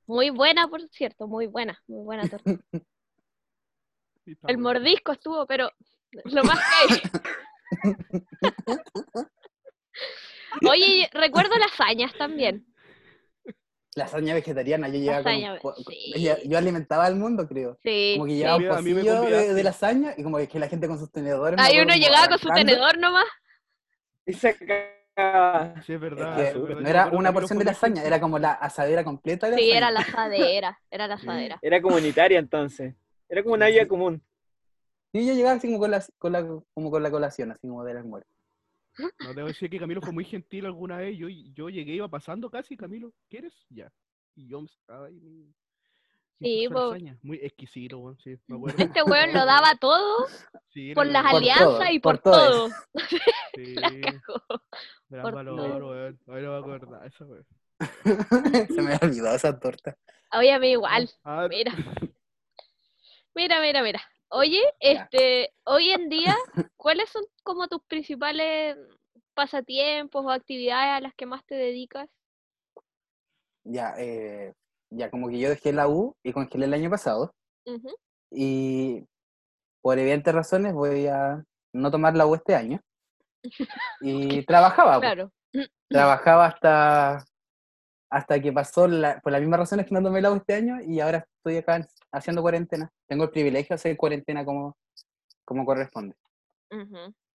[0.05, 2.51] Muy buena, por cierto, muy buena, muy buena torta.
[4.47, 5.69] El mordisco estuvo, pero
[6.25, 7.01] lo más que hay.
[10.69, 12.65] Oye, recuerdo lasañas también.
[13.95, 16.13] Lasaña vegetariana, yo llegaba con un Lasaña, sí.
[16.23, 17.77] yo, yo alimentaba al mundo, creo.
[17.83, 18.37] Sí, Como que sí.
[18.37, 21.59] llevaba un pocillo de, de lasaña y como que la gente con sus tenedores.
[21.59, 23.25] Ahí uno llegaba con su tenedor nomás.
[24.25, 24.96] Y sacaba.
[25.85, 26.35] Sí, es verdad.
[26.35, 26.81] que es verdad.
[26.81, 29.77] no era una porción de lasaña, era como la asadera completa de Sí, lasaña.
[29.77, 31.59] era la asadera, era la asadera.
[31.61, 32.93] Era comunitaria entonces.
[33.27, 33.87] Era como una vida sí.
[33.87, 34.21] común.
[35.11, 37.83] Sí, yo llegaba así como con la, con la, como con la colación, así como
[37.83, 38.29] del almuerzo.
[39.19, 41.17] No, debo decir que Camilo fue muy gentil alguna vez.
[41.17, 43.53] Yo, yo llegué, iba pasando casi, Camilo, ¿quieres?
[43.69, 43.91] Ya.
[44.35, 45.51] Y yo me sacaba ahí
[46.39, 46.67] Sí.
[47.23, 48.83] Muy exquisito, weón, sí, me acuerdo.
[48.83, 50.27] Este weón lo daba todo
[50.69, 52.67] Sí, por las Por alianzas todo, y por por, todo.
[52.67, 52.75] todo.
[53.65, 54.61] sí, La cagó.
[55.09, 56.19] gran por valor, weón.
[56.27, 57.45] Ahí no me acuerdo eso, weón.
[58.75, 59.97] Se me olvidado esa torta.
[60.33, 61.09] Oye, a mí igual.
[61.23, 61.71] Ah, Mira.
[63.35, 64.01] Mira, mira, mira.
[64.29, 66.35] Oye, este, hoy en día,
[66.75, 68.75] ¿cuáles son como tus principales
[69.33, 72.09] pasatiempos o actividades a las que más te dedicas?
[73.63, 74.53] Ya, eh,
[74.89, 77.33] ya como que yo dejé la U y congelé el año pasado.
[78.31, 79.03] Y
[79.81, 81.43] por evidentes razones voy a
[81.73, 82.81] no tomar la U este año.
[84.01, 84.99] Y trabajaba,
[85.89, 87.25] trabajaba hasta,
[88.09, 90.81] hasta que pasó la- por las mismas razones que no tomé la U este año
[90.81, 92.91] y ahora estoy acá haciendo cuarentena.
[93.07, 94.75] Tengo el privilegio de hacer cuarentena como,
[95.45, 96.15] como corresponde.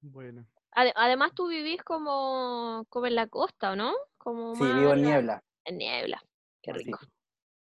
[0.01, 0.47] Bueno.
[0.75, 3.93] Ade- además, tú vivís como, como en la costa, ¿o no?
[4.19, 5.43] Como Sí, más vivo en la- niebla.
[5.65, 6.23] En niebla.
[6.63, 6.79] Qué Sí.
[6.85, 6.99] rico.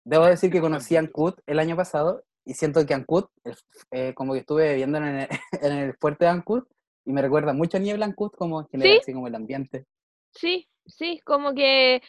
[0.04, 3.56] Debo decir que conocí a Ancud el año pasado y siento que Ancud, el-
[3.90, 5.28] eh, como que estuve viviendo en el,
[5.62, 6.64] en el fuerte de Ancud
[7.08, 9.00] y me recuerda mucho a Niebla Ancud como en general, Sí.
[9.00, 9.86] así como el ambiente.
[10.30, 12.02] Sí, sí, como que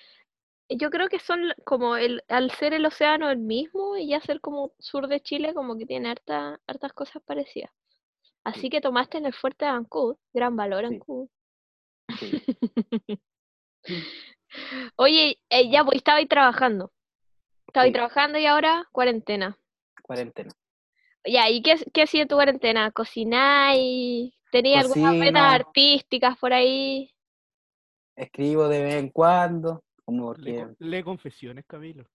[0.68, 4.42] yo creo que son como el, al ser el océano el mismo y ya ser
[4.42, 7.72] como sur de Chile, como que tiene harta, hartas cosas parecidas.
[8.44, 10.84] Así que tomaste en el fuerte de Ancud, gran valor.
[10.84, 11.30] Ancud.
[12.20, 12.32] Sí.
[14.98, 16.92] Oye, eh, ya pues estaba ahí trabajando.
[17.68, 17.94] Estabas Sí.
[17.94, 19.58] trabajando y ahora cuarentena.
[20.04, 20.52] Cuarentena.
[21.26, 22.92] Ya, ¿y qué, qué hacía en tu cuarentena?
[24.50, 24.52] ¿Cocináis?
[24.52, 27.12] ¿Tenías algunas metas artísticas por ahí?
[28.16, 32.06] Escribo de vez en cuando, como Le, lee confesiones, Camilo.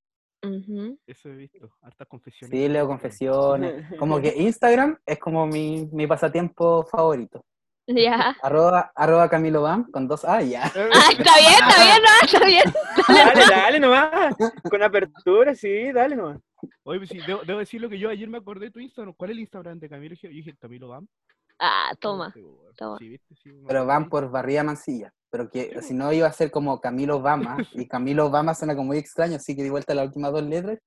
[1.06, 1.70] Eso he visto.
[1.80, 2.50] Hartas confesiones.
[2.50, 3.86] sí, leo confesiones.
[3.98, 7.44] Como que Instagram es como mi, mi pasatiempo favorito.
[7.86, 8.34] Ya.
[8.42, 10.64] Arroba, arroba Camilo Bam con dos A ya.
[10.64, 12.64] Ah, está bien, está bien, no, está bien.
[13.08, 14.34] Dale, dale nomás.
[14.70, 16.40] Con apertura, sí, dale nomás.
[16.84, 19.14] Oye, pues sí, debo, debo decirlo que yo ayer me acordé de tu Instagram.
[19.14, 20.14] ¿Cuál es el Instagram de Camilo?
[20.14, 21.06] Yo dije, Camilo Bam.
[21.58, 22.32] Ah, toma.
[22.32, 22.44] Sí.
[22.98, 23.18] Sí.
[23.42, 25.12] Sí, Pero van por Barría Mancilla.
[25.30, 27.56] Pero que Sí, si no iba a ser como Camilo Bama.
[27.84, 30.78] Y Camilo Bama suena como muy extraño, así que di vuelta las últimas dos letras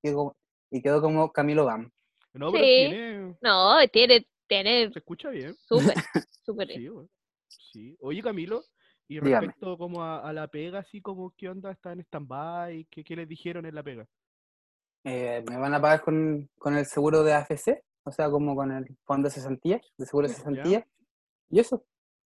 [0.72, 1.90] y quedó, como Camilo Bam.
[2.34, 2.70] No, pero Sí.
[2.90, 3.36] tiene.
[3.42, 5.56] No, tiene, tiene Se escucha bien.
[5.56, 5.94] súper,
[6.46, 6.68] súper.
[6.74, 7.10] Sí, weón.
[7.48, 7.98] Sí.
[8.02, 8.64] Oye, Camilo,
[9.08, 9.48] y Dígame.
[9.48, 11.72] respecto como a, a la pega, así como, ¿qué onda?
[11.72, 12.86] ¿Está en stand-by?
[12.92, 14.06] ¿Qué, ¿Qué les dijeron en la pega?
[15.06, 18.72] Eh, me van a pagar con, con el seguro de AFC, o sea, como con
[18.72, 20.88] el fondo de cesantía, de seguro de cesantía.
[21.50, 21.84] Y eso.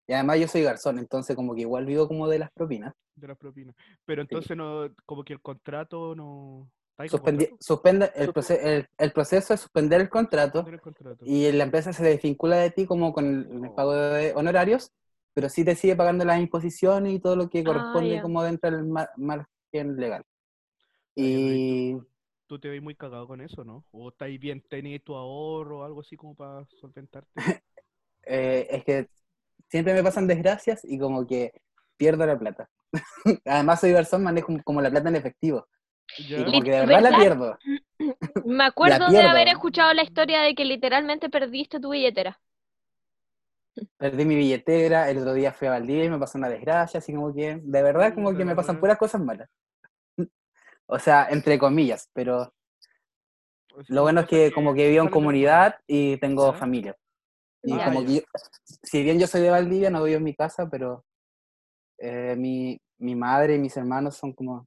[0.07, 2.95] Y además yo soy garzón, entonces como que igual vivo como de las propinas.
[3.17, 3.75] De las propinas.
[4.05, 6.69] Pero entonces no, como que el contrato no.
[6.91, 7.57] ¿Está ahí con Suspendi- contrato?
[7.61, 8.33] suspende el,
[8.69, 11.25] el, el proceso es suspender el contrato Suspender el contrato.
[11.27, 14.93] y la empresa se desvincula de ti como con el, el pago de honorarios,
[15.33, 18.23] pero sí te sigue pagando las imposiciones y todo lo que corresponde ya.
[18.23, 20.23] como dentro del ma- margen legal.
[21.17, 21.97] Ay, Y
[22.47, 23.85] ¿Tú te ves muy cagado con eso, no?
[23.91, 27.31] ¿O estáis bien, tenéis tu ahorro o algo así como para solventarte?
[28.25, 29.09] eh, es que
[29.69, 31.53] siempre me pasan desgracias y como que
[31.97, 32.69] pierdo la plata.
[33.47, 35.67] Además soy garzón, manejo como la plata en efectivo.
[36.29, 36.41] ¿Ya?
[36.41, 37.59] Y como que de verdad la pierdo.
[38.45, 42.39] Me acuerdo de haber escuchado la historia de que literalmente perdiste tu billetera.
[43.97, 47.13] Perdí mi billetera, el otro día fui a Valdivia y me pasó una desgracia, así
[47.13, 49.49] como que, de verdad, como que me pasan puras cosas malas.
[50.87, 52.53] O sea, entre comillas, pero
[53.88, 56.97] lo bueno es que como que vivo en comunidad y tengo familia.
[57.62, 57.85] Y Ya.
[57.87, 58.20] como que yo-
[58.83, 61.05] si bien yo soy de Valdivia, no vivo en mi casa, pero
[61.99, 64.66] eh, mi, mi madre y mis hermanos son como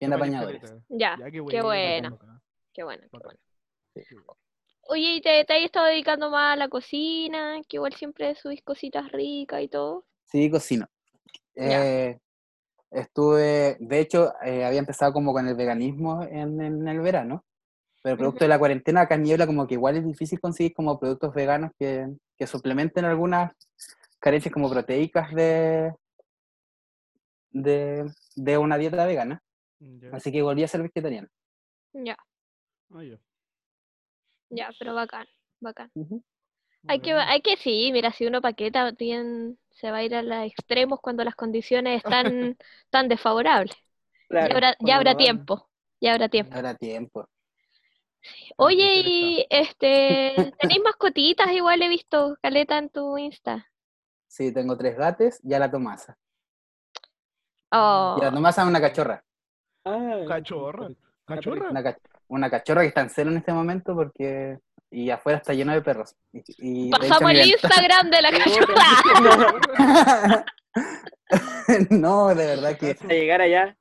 [0.00, 0.62] bien apañadores.
[0.88, 2.18] Ya, Ya, qué buena, bueno,
[2.72, 3.02] qué bueno.
[3.10, 3.38] Qué bueno.
[4.88, 7.60] Oye, ¿y te, te has estado dedicando más a la cocina?
[7.68, 10.04] Que igual siempre subís cositas ricas y todo.
[10.26, 10.88] Sí, cocino.
[11.54, 12.18] Eh,
[12.92, 17.44] estuve, de hecho, eh, había empezado como con el veganismo en, en el verano,
[18.02, 20.98] pero producto de la cuarentena acá en Niebla como que igual es difícil conseguir como
[20.98, 23.52] productos veganos que, que suplementen algunas
[24.18, 25.92] carencias como proteicas de,
[27.50, 29.42] de, de una dieta vegana.
[30.12, 31.28] Así que volví a ser vegetariano.
[31.92, 32.16] Ya,
[32.94, 33.18] Ah, ya.
[34.50, 35.26] ya, pero bacán,
[35.60, 35.90] bacán.
[36.88, 40.22] Hay que, hay que sí, mira, si uno paqueta bien se va a ir a
[40.22, 42.56] los extremos cuando las condiciones están
[42.90, 43.76] tan desfavorables.
[44.28, 46.68] Claro, ya habrá, ya cuando habrá tiempo, ya habrá tiempo.
[46.78, 47.28] Tiempo.
[48.56, 51.50] Oye, y este, ¿tenéis mascotitas?
[51.52, 53.66] Igual he visto, Caleta, en tu Insta.
[54.26, 56.18] Sí, tengo tres gatos y a la Tomasa.
[57.72, 59.22] Oh, Y la Tomasa es una cachorra.
[59.84, 60.88] Ah, Cachorra.
[61.24, 61.70] Cachorra.
[61.70, 64.58] Una, ca- una cachorra que está en cero en este momento porque...
[64.94, 66.14] Y afuera está lleno de perros.
[66.32, 68.30] Y, y de hecho, pasamos el Instagram de la
[69.80, 70.44] cachorra.
[71.90, 73.76] no, de verdad que a llegar allá.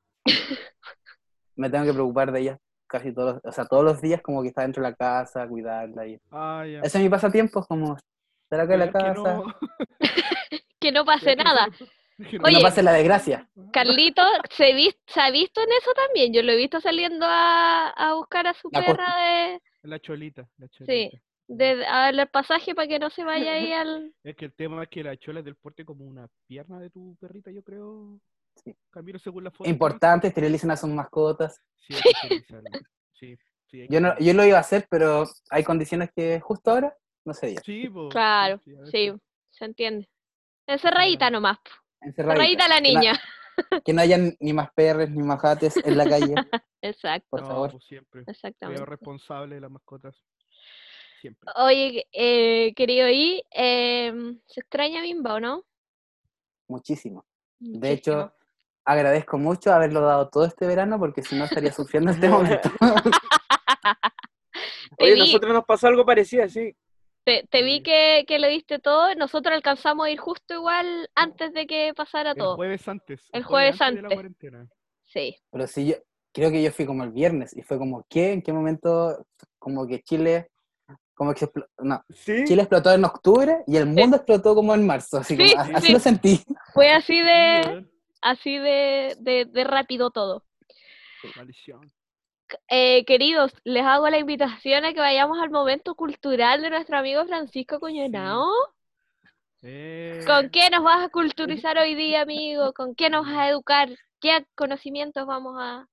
[1.55, 4.41] me tengo que preocupar de ella casi todos los, o sea, todos los días como
[4.41, 6.05] que está dentro de la casa, cuidarla.
[6.07, 6.19] Y...
[6.31, 6.79] Ah, ya.
[6.81, 7.95] Ese es mi pasatiempo, como
[8.43, 9.43] estar acá en la que casa, no-
[10.79, 11.69] Que no pase nada.
[12.43, 13.47] Oye, no pase la desgracia.
[13.71, 16.33] Carlito se, vis- se ha visto en eso también.
[16.33, 20.47] Yo lo he visto saliendo a, a buscar a su La perra de, La cholita,
[20.57, 20.85] la Sí.
[20.85, 21.17] cholita.
[21.47, 24.13] de a darle el pasaje para que no se vaya ahí al.
[24.23, 26.89] Es que el tema es que la chola es del porte como una pierna de
[26.89, 28.19] tu perrita, yo creo.
[28.63, 28.73] Sí.
[28.89, 29.69] Camilo según la foto.
[29.69, 31.59] Importante, esterilicen a sus mascotas.
[31.87, 31.93] Sí.
[33.13, 36.97] Sí, sí, Yo, no, yo lo iba a hacer, pero hay condiciones que justo ahora
[37.23, 37.59] no se dio.
[37.63, 38.73] Sí, po, sí, Claro, sí.
[38.91, 39.11] Sí,
[39.51, 40.09] se entiende.
[40.65, 41.59] Encerradita nomás.
[42.01, 42.43] Encerradita.
[42.43, 43.13] Encerradita la niña.
[43.85, 46.33] Que no hayan ni más perros ni más gatos en la calle,
[46.81, 47.71] Exacto, por no, favor.
[47.71, 48.23] pues siempre.
[48.27, 48.81] exactamente.
[48.81, 50.15] Cuidado responsable de las mascotas.
[51.19, 51.51] Siempre.
[51.55, 55.63] Oye, eh, querido I, em, ¿se extraña Bimba o no?
[56.67, 57.25] Muchísimo.
[57.59, 58.33] De hecho,
[58.83, 62.69] agradezco mucho haberlo dado todo este verano porque si no estaría sufriendo en este momento.
[64.97, 66.75] Oye, nosotros nos pasó algo parecido, sí.
[67.23, 67.83] Te, te vi Sí.
[67.83, 69.13] que, que le diste todo.
[69.15, 72.55] Nosotros alcanzamos a ir justo igual antes de que pasara El todo.
[72.55, 73.21] jueves antes.
[73.31, 74.69] El jueves de la antes.
[75.05, 75.37] Sí.
[75.51, 75.95] Pero sí, yo
[76.33, 78.31] creo que yo fui como el viernes y fue como, ¿qué?
[78.33, 79.25] ¿En qué momento?
[79.59, 80.49] Como que Chile,
[81.13, 82.43] como que explo- no, Sí.
[82.45, 85.87] Chile explotó en octubre y el mundo explotó como en marzo, así, como- Sí, así
[85.87, 85.93] sí.
[85.93, 86.41] lo sentí.
[86.73, 87.85] Fue así Sí, de,
[88.21, 90.43] así de, de, de rápido todo.
[91.35, 91.81] Maldición.
[92.69, 97.25] Eh, queridos, les hago la invitación a que vayamos al momento cultural de nuestro amigo
[97.25, 98.47] Francisco Cuñonao.
[99.63, 102.73] Eh, ¿Con qué nos vas a culturizar hoy día, amigo?
[102.73, 103.89] ¿Con qué nos vas a educar?
[104.19, 105.87] ¿Qué conocimientos vamos a,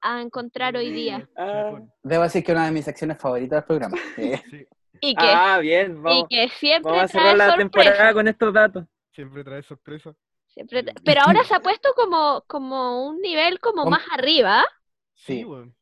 [0.00, 1.28] a encontrar hoy día?
[1.36, 1.78] Ah.
[2.02, 3.96] Debo decir que una de mis secciones favoritas del programa.
[4.16, 4.66] Eh, Sí,
[5.02, 7.90] Y que, Ah, bien, y vamos, que siempre vamos a trae cerrar la sorpresa.
[7.90, 8.84] temporada con estos datos.
[9.14, 10.14] siempre trae sorpresa.
[10.48, 14.62] Siempre tra- Pero ahora se ha puesto como, como un nivel como más arriba.
[15.26, 15.44] Sí, Sí.
[15.44, 15.74] weón.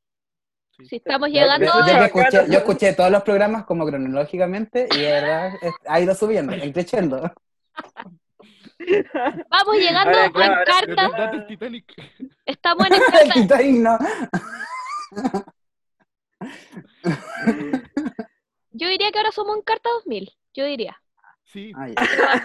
[0.76, 0.86] Sí.
[0.86, 2.04] Si estamos yo, llegando yo- yo bacano.
[2.04, 6.52] escuché, yo escuché todos los programas como cronológicamente y de verdad es- ha ido subiendo,
[6.72, 7.20] creciendo.
[9.50, 10.30] Vamos llegando Ahora, a
[10.64, 11.84] claro, el Titanic.
[12.46, 13.34] Estamos en El cartas.
[13.34, 13.98] Titanic no.
[18.70, 20.30] Yo diría que ahora somos en carta 2000.
[20.54, 20.96] Yo diría.
[21.44, 21.72] Sí.
[21.74, 21.88] Ah.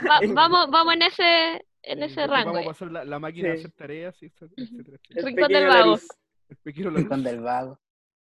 [0.10, 2.54] Va- va- vamos, vamos en ese, en ese rango.
[2.54, 3.60] Vamos a pasar la, la máquina a Sí.
[3.60, 4.98] hacer tareas, y etcétera, etcétera.
[5.10, 5.78] El Rincón del vago.
[5.80, 6.08] Larus.
[6.50, 7.08] El pequeño Larus.
[7.10, 7.80] Con del vago.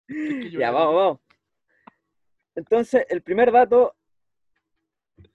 [0.07, 1.20] Es que yo Ya, era- vamos, vamos.
[2.55, 3.95] Entonces, el primer dato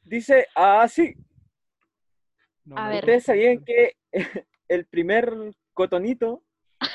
[0.03, 1.15] dice así.
[2.65, 3.05] No, A no, ver.
[3.05, 3.97] ¿Ustedes sabían que
[4.69, 5.33] el primer
[5.73, 6.43] cotonito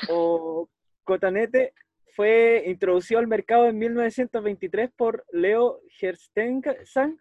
[0.08, 0.68] o
[1.04, 1.74] cotonete
[2.14, 7.18] fue introducido al mercado en 1923 por Leo Gerstenzang?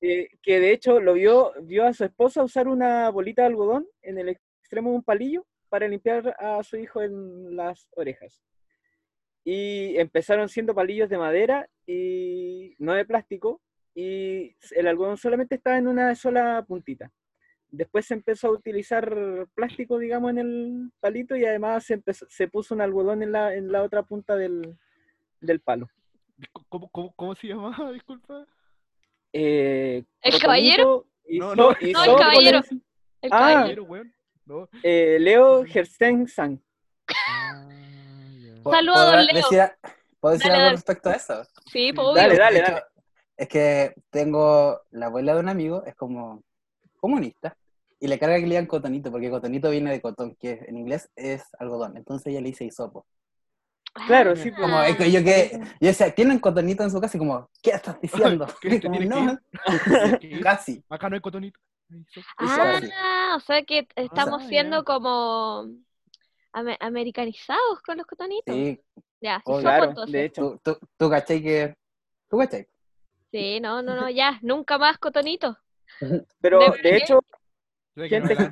[0.00, 3.86] Eh, que de hecho lo vio, vio a su esposa usar una bolita de algodón
[4.02, 8.42] en el extremo de un palillo para limpiar a su hijo en las orejas.
[9.44, 13.60] Y empezaron siendo palillos de madera y no de plástico,
[13.94, 17.10] y el algodón solamente estaba en una sola puntita.
[17.68, 22.48] Después se empezó a utilizar plástico, digamos, en el palito y además se, empezó- se
[22.48, 24.76] puso un algodón en la, en la otra punta del,
[25.40, 25.88] del palo.
[26.68, 27.90] ¿Cómo, cómo, cómo se llamaba?
[27.92, 28.46] Disculpa.
[29.32, 31.06] Eh, ¿El caballero?
[31.28, 31.70] No, no.
[31.70, 32.60] No, el caballero.
[33.22, 33.38] El Ah.
[33.38, 33.56] caballero.
[33.60, 34.14] Caballero, weón.
[34.46, 34.68] No.
[34.82, 36.60] Eh, Leo Gerstenzang.
[37.28, 38.62] Ah, ya.
[38.62, 39.34] ¿Puedo- Saludos, ¿puedo don Leo.
[39.34, 39.72] decir,
[40.20, 40.76] ¿puedo decir Dale, algo dale.
[40.76, 41.42] respecto a eso?
[41.66, 42.38] Sí, pues Dale, obvio.
[42.38, 42.58] dale.
[42.60, 42.82] De hecho,
[43.38, 46.42] Es que tengo la abuela de un amigo, es como
[46.98, 47.54] comunista,
[48.00, 51.10] y le carga que le digan cotonito, porque cotonito viene de cotón, que en inglés
[51.16, 51.98] es algodón.
[51.98, 53.06] Entonces ella le dice hisopo.
[54.06, 54.88] Claro, sí, Como, Ah.
[54.88, 57.16] es que yo que yo decía, ¿tienen cotonito en su casa?
[57.16, 57.98] Y como, ¿qué estás
[58.40, 58.46] diciendo?
[58.60, 58.78] ¿qué?
[58.80, 59.38] ¿Te Como, no,
[60.42, 60.82] casi.
[60.88, 61.60] Acá no hay cotonito.
[62.38, 64.82] Ah, o sea que estamos Ah, siendo ya.
[64.84, 65.66] como
[66.52, 68.54] ame- americanizados con los cotonitos.
[68.54, 68.80] Sí,
[69.20, 70.12] Ya, sí, Oh, somos Claro, entonces.
[70.12, 70.60] de hecho.
[70.62, 71.74] tú, tú, tú cachai que...
[72.28, 72.66] ¿Tú cachai?
[73.30, 75.58] Sí, no, no, no, ya, nunca más cotonito.
[76.40, 77.20] Pero ¿De hecho,
[77.96, 78.50] Gente que-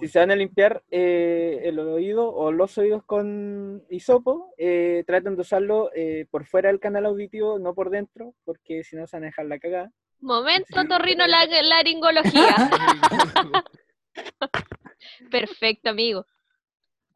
[0.00, 5.36] si se van a limpiar eh, el oído o los oídos con hisopo, eh, traten
[5.36, 9.16] de usarlo eh, por fuera del canal auditivo, no por dentro, porque si no se
[9.16, 9.92] van a dejar la cagada.
[10.20, 12.56] Momento torrino la laringología.
[15.30, 16.26] Perfecto, amigo.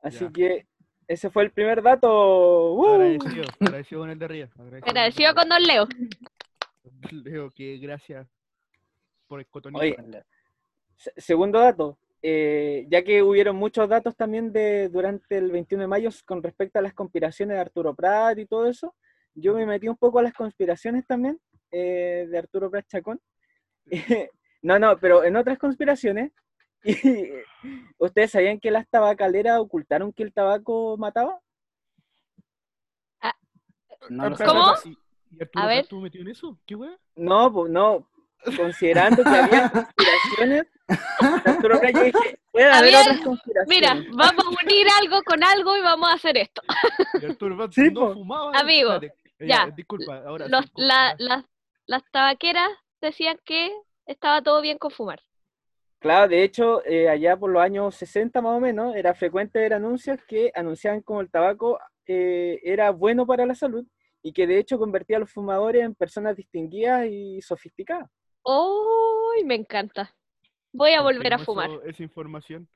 [0.03, 0.33] Así Ya.
[0.33, 0.67] que
[1.09, 2.75] ese fue el primer dato.
[2.75, 2.87] ¡Uh!
[2.95, 4.49] Agradecido, agradecido con el de arriba.
[4.55, 5.89] Agradecido, Agradecido con Don Leo.
[7.11, 8.27] Leo, que gracias
[9.27, 9.81] por el cotonito.
[9.81, 9.97] Oye,
[10.97, 15.89] Se- Segundo dato, eh, ya que hubieron muchos datos también de durante el 21 de
[15.89, 18.95] mayo con respecto a las conspiraciones de Arturo Prat y todo eso,
[19.35, 21.41] yo me metí un poco a las conspiraciones también
[21.73, 23.21] eh, de Arturo Prat Chacón.
[24.63, 26.33] no, no, pero en otras conspiraciones,
[27.99, 31.41] ¿ustedes sabían que las tabacaleras ocultaron que el tabaco mataba?
[34.11, 34.45] No sé.
[34.45, 34.73] ¿Cómo?
[35.31, 35.79] ¿Y, Arturo A ver.
[35.81, 36.59] Estuvo metido en eso?
[36.67, 36.99] ¿Qué weá?
[37.15, 38.09] No, pues no,
[38.57, 40.67] considerando que había conspiraciones,
[41.45, 43.69] Arturo Prat, yo dije, puede haber otras conspiraciones.
[43.69, 46.63] Mira, vamos a unir algo con algo y vamos a hacer esto.
[47.21, 48.15] Y Arturo Prat Sí, no po.
[48.15, 48.59] fumaba.
[48.59, 49.71] Amigo, eh, ya.
[49.75, 50.49] Disculpa, ahora.
[50.49, 51.39] Los- sí, la- confirmar.
[51.39, 51.45] las,
[51.87, 52.71] las tabaqueras
[53.01, 53.73] decían que
[54.07, 55.21] estaba todo bien con fumar.
[55.99, 59.75] Claro, de hecho, eh, allá por los años 60 más o menos, era frecuente ver
[59.75, 63.87] anuncios que anunciaban como el tabaco eh, era bueno para la salud
[64.21, 68.11] y que de hecho convertía a los fumadores en personas distinguidas y sofisticadas.
[68.45, 69.45] ¡Uy!
[69.45, 70.15] me encanta.
[70.73, 71.71] Voy a volver a fumar.
[71.71, 72.69] eso- esa información.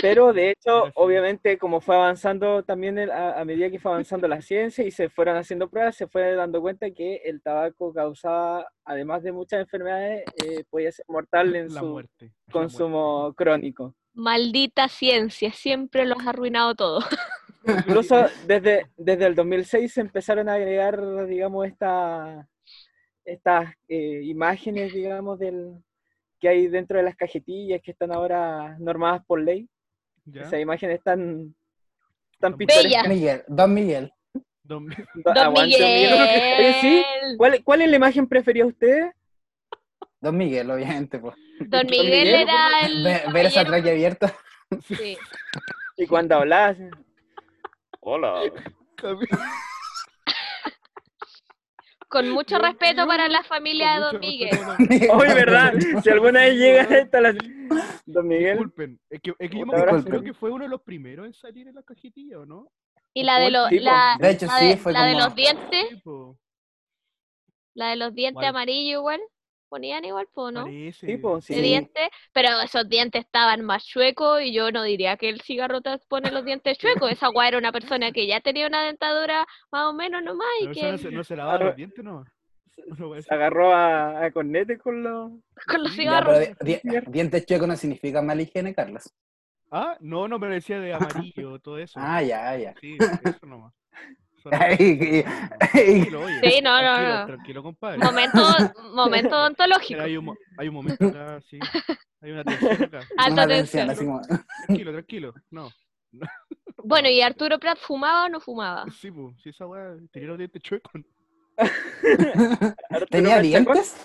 [0.00, 4.26] Pero de hecho, obviamente, como fue avanzando también el- a, a medida que fue avanzando
[4.28, 8.66] la ciencia y se fueron haciendo pruebas, se fue dando cuenta que el tabaco causaba,
[8.84, 12.32] además de muchas enfermedades, eh, podía ser mortal en La su muerte.
[12.50, 13.94] consumo crónico.
[14.14, 17.00] Maldita ciencia, siempre los ha arruinado todo.
[17.66, 18.16] Incluso
[18.46, 22.48] desde, desde el 2006 se empezaron a agregar, digamos, esta,
[23.24, 25.74] estas eh, imágenes, digamos, del,
[26.40, 29.68] que hay dentro de las cajetillas que están ahora normadas por ley.
[30.24, 30.42] ¿Ya?
[30.42, 31.54] Esas imágenes tan,
[32.40, 32.58] tan Bella.
[32.74, 33.08] pintorescas.
[33.08, 34.12] Miguel, Don Miguel.
[34.62, 34.86] Don-
[35.24, 36.12] Don Aguante, Miguel.
[36.58, 37.04] Oye, sí,
[37.38, 39.12] ¿cuál, ¿cuál es la imagen preferida de ustedes?
[40.20, 41.18] Don Miguel, obviamente.
[41.18, 41.34] Pues.
[41.60, 43.04] Don Miguel Miguel, era el.
[43.04, 44.34] Ve- ver esa traque abierta.
[44.84, 45.16] Sí.
[45.96, 46.76] Y cuando hablas,
[48.00, 48.40] Hola.
[52.08, 54.58] Con mucho respeto para la familia de Don Miguel.
[55.12, 55.74] Hoy, ¿verdad?
[56.02, 57.34] Si alguna vez llega esta la...
[58.06, 58.52] Don Miguel.
[58.58, 61.26] Disculpen, es que, es que yo me acuerdo, creo que fue uno de los primeros
[61.26, 62.70] en salir en la cajetilla, ¿o no?
[63.12, 65.34] Y la de los, la, De hecho, la sí, de, fue la de como- los
[65.34, 66.02] dientes,
[67.74, 69.20] la de los dientes amarillos igual,
[69.68, 70.64] ponían igual, po, ¿no?
[70.64, 71.06] parece.
[71.06, 71.54] Sí, po, sí.
[71.54, 75.80] de dientes, pero esos dientes estaban más chuecos y yo no diría que el cigarro
[75.80, 77.10] te pone los dientes chuecos.
[77.10, 80.68] Esa guay era una persona que ya tenía una dentadura más o menos nomás y
[80.72, 82.24] que no se, no se lavaba los dientes, ¿no?
[82.74, 82.82] Se
[83.34, 85.32] agarró a, a cornete con los...
[85.66, 86.38] con los Ya, cigarros.
[86.38, 89.12] pero di- di- dientes chuecos no significa mala higiene, Carlos.
[89.70, 91.98] Ah, no, no, pero decía de amarillo, todo eso.
[92.00, 92.74] Ah, ya, ya.
[92.80, 93.72] Sí, eso nomás.
[94.52, 95.22] Ay,
[95.58, 97.26] Tranquilo, oye, Sí, no, no, tranquilo, no.
[97.26, 97.98] Tranquilo, compadre.
[97.98, 98.38] Momento,
[98.94, 100.00] momento odontológico.
[100.02, 101.58] hay, un, hay un momento acá, sí.
[102.20, 103.00] Hay una tensión acá.
[103.18, 103.94] Alta una tensión.
[103.96, 104.20] como...
[104.66, 105.34] Tranquilo, tranquilo.
[105.50, 105.70] No.
[106.78, 108.84] Bueno, ¿y Arturo Prat fumaba o no fumaba?
[109.00, 110.92] Sí, pues, si esa weá tenía los dientes chuecos.
[113.10, 113.96] ¿Tenía dientes?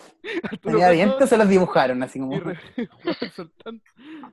[0.44, 2.02] Arturo ¿Tenía dientes o se los dibujaron?
[2.04, 2.34] Así como...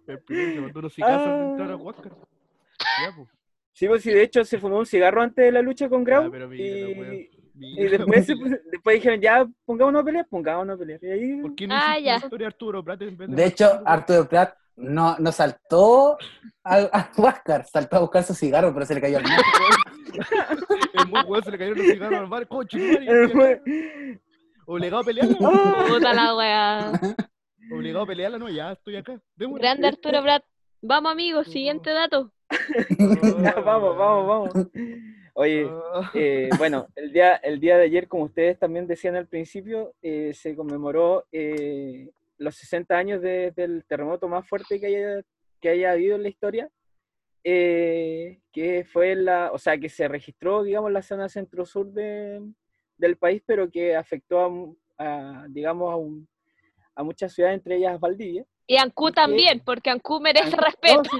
[0.06, 1.46] El primero que mandó unos cigazos Ah.
[1.50, 2.12] entrar a Huáscar.
[2.12, 3.28] Ya, pues.
[3.78, 6.24] Sí, pues sí, de hecho se fumó un cigarro antes de la lucha con Grau.
[6.24, 7.14] Ya, pero mira, weón.
[7.14, 8.26] y, Mira, y después,
[8.72, 10.98] después dijeron, ya, pongámonos a pelear, pongámonos a pelear.
[11.00, 12.14] Y ahí, ¿Por qué no Ah, ya.
[12.14, 16.18] la historia de Arturo Prat en vez de De hecho, Arturo Prat no, no saltó
[16.64, 19.40] al a Huáscar, saltó a buscar su cigarro, pero se le cayó al mar.
[20.94, 22.78] El muy weón se le cayeron los cigarros al bar, coche,
[24.66, 25.36] Obligado a pelearla.
[25.40, 25.84] ¡Ah!
[25.88, 26.92] Puta la wea.
[27.72, 29.20] Obligado a pelearla, no, ya estoy acá.
[29.36, 30.42] Grande Arturo Prat.
[30.80, 32.32] Vamos amigos, siguiente dato.
[33.42, 34.66] Ya, vamos, vamos, vamos.
[35.34, 35.70] Oye,
[36.14, 40.32] eh, bueno, el día, el día de ayer, como ustedes también decían al principio, eh,
[40.34, 45.22] se conmemoró eh, los 60 años de- del terremoto más fuerte que haya,
[45.60, 46.68] que haya habido en la historia,
[47.44, 52.42] eh, que fue la, o sea, que se registró, digamos, en la zona centro-sur de-
[52.96, 56.28] del país, pero que afectó a, digamos, a, un-
[56.96, 58.44] a muchas ciudades, entre ellas Valdivia.
[58.68, 61.00] Y Ancú también, porque Ancú merece Ancud- respeto.
[61.00, 61.18] oh, sí.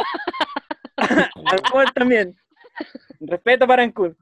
[1.47, 2.37] Ancud también.
[3.21, 4.13] Respeto para Ancud.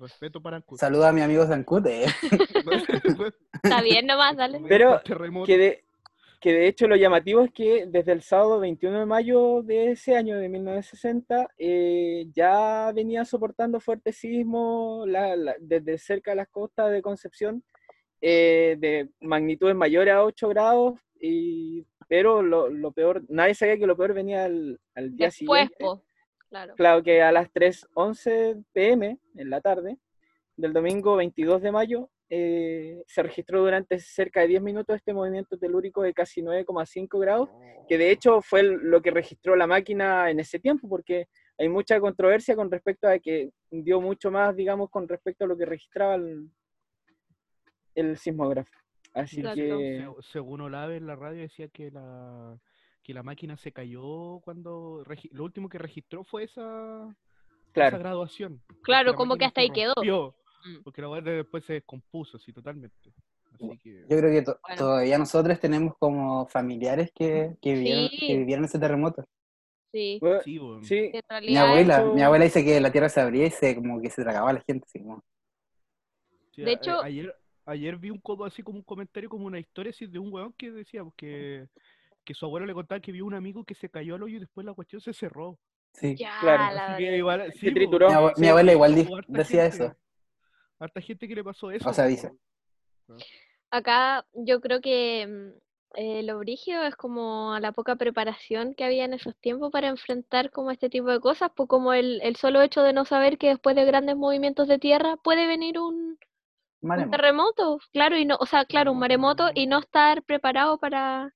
[0.00, 0.78] Respeto para Ancud.
[0.78, 2.04] Saluda a mi amigo Zancute.
[2.04, 2.06] eh.
[3.62, 4.60] Está bien nomás, dale.
[4.68, 5.00] Pero
[5.44, 5.84] que de,
[6.40, 10.16] que de hecho lo llamativo es que desde el sábado 21 de mayo de ese
[10.16, 16.48] año, de 1960, eh, ya venía soportando fuertes sismos la- la- desde cerca de las
[16.48, 17.62] costas de Concepción,
[18.20, 23.86] eh, de magnitudes mayores a 8 grados, y, pero lo, lo peor, nadie sabía que
[23.86, 25.76] lo peor venía al, al día Después, siguiente.
[25.78, 26.02] po.
[26.48, 26.74] Claro.
[26.76, 29.98] Claro que a las 3.11 pm en la tarde
[30.56, 35.56] del domingo 22 de mayo eh, se registró durante cerca de 10 minutos este movimiento
[35.58, 37.50] telúrico de casi 9,5 grados,
[37.88, 42.00] que de hecho fue lo que registró la máquina en ese tiempo, porque hay mucha
[42.00, 46.16] controversia con respecto a que dio mucho más, digamos, con respecto a lo que registraba
[46.16, 46.50] el,
[47.94, 48.72] el sismógrafo.
[49.16, 49.56] Así Exacto.
[49.60, 52.58] que, Se- Según Olave en la radio decía que la,
[53.02, 57.14] que la máquina se cayó cuando regi- lo último que registró fue esa,
[57.74, 58.60] graduación.
[58.82, 59.94] Claro, la como que hasta ahí quedó.
[60.02, 60.82] Mm.
[60.84, 63.12] Porque la weá después se descompuso así totalmente.
[63.54, 64.76] Así que Yo creo que to- Bueno.
[64.78, 68.26] todavía nosotros tenemos como familiares que, que, vivieron, Sí.
[68.26, 69.24] que vivieron ese terremoto.
[69.92, 70.18] Sí.
[70.20, 70.58] Bueno, sí,
[71.42, 74.10] Mi abuela, hecho- mi abuela dice que la tierra se abría y se como que
[74.10, 74.84] se tragaba a la gente.
[74.86, 75.22] Así como,
[76.52, 77.34] Sí, De a- hecho- ayer,
[77.66, 80.52] ayer vi un como así como un comentario, como una historia así de un weón
[80.54, 81.66] que decía pues, que,
[82.24, 84.40] que su abuelo le contaba que vio un amigo que se cayó al hoyo y
[84.40, 85.58] después la cuestión se cerró.
[85.92, 86.14] sí.
[86.16, 86.78] ya, Claro.
[86.78, 88.08] Así que igual, sí, trituró.
[88.38, 88.94] Mi, abuela igual
[89.28, 89.96] decía gente- eso.
[90.78, 91.88] Harta gente que le pasó eso.
[91.88, 92.10] O sea, po.
[92.10, 92.32] dice.
[93.70, 95.58] Acá yo creo que mm,
[95.96, 100.50] eh, lo brígido es como la poca preparación que había en esos tiempos para enfrentar
[100.50, 103.48] como este tipo de cosas, pues como el, el solo hecho de no saber que
[103.48, 106.18] después de grandes movimientos de tierra puede venir un,
[106.88, 111.34] un terremoto, claro, y no, o sea, claro, un maremoto y no estar preparado para,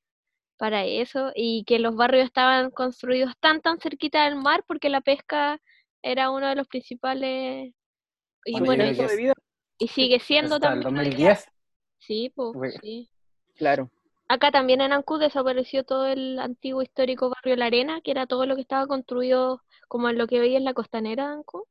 [0.57, 5.01] para eso, y que los barrios estaban construidos tan tan cerquita del mar porque la
[5.01, 5.61] pesca
[6.03, 7.73] era uno de los principales
[8.45, 9.35] y Bueno, bueno, y, vida,
[9.89, 11.29] sigue siendo Hasta el también día.
[11.31, 11.49] 2010.
[11.99, 13.11] Sí, pues, sí.
[13.57, 13.91] claro.
[14.29, 18.47] Acá también en Ancud desapareció todo el antiguo histórico barrio La Arena, que era todo
[18.47, 21.65] lo que estaba construido como en lo que hoy es la costanera de Ancud.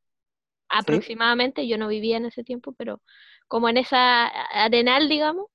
[0.67, 3.01] Aproximadamente, yo no vivía en ese tiempo, pero
[3.49, 5.47] como en esa arenal, digamos,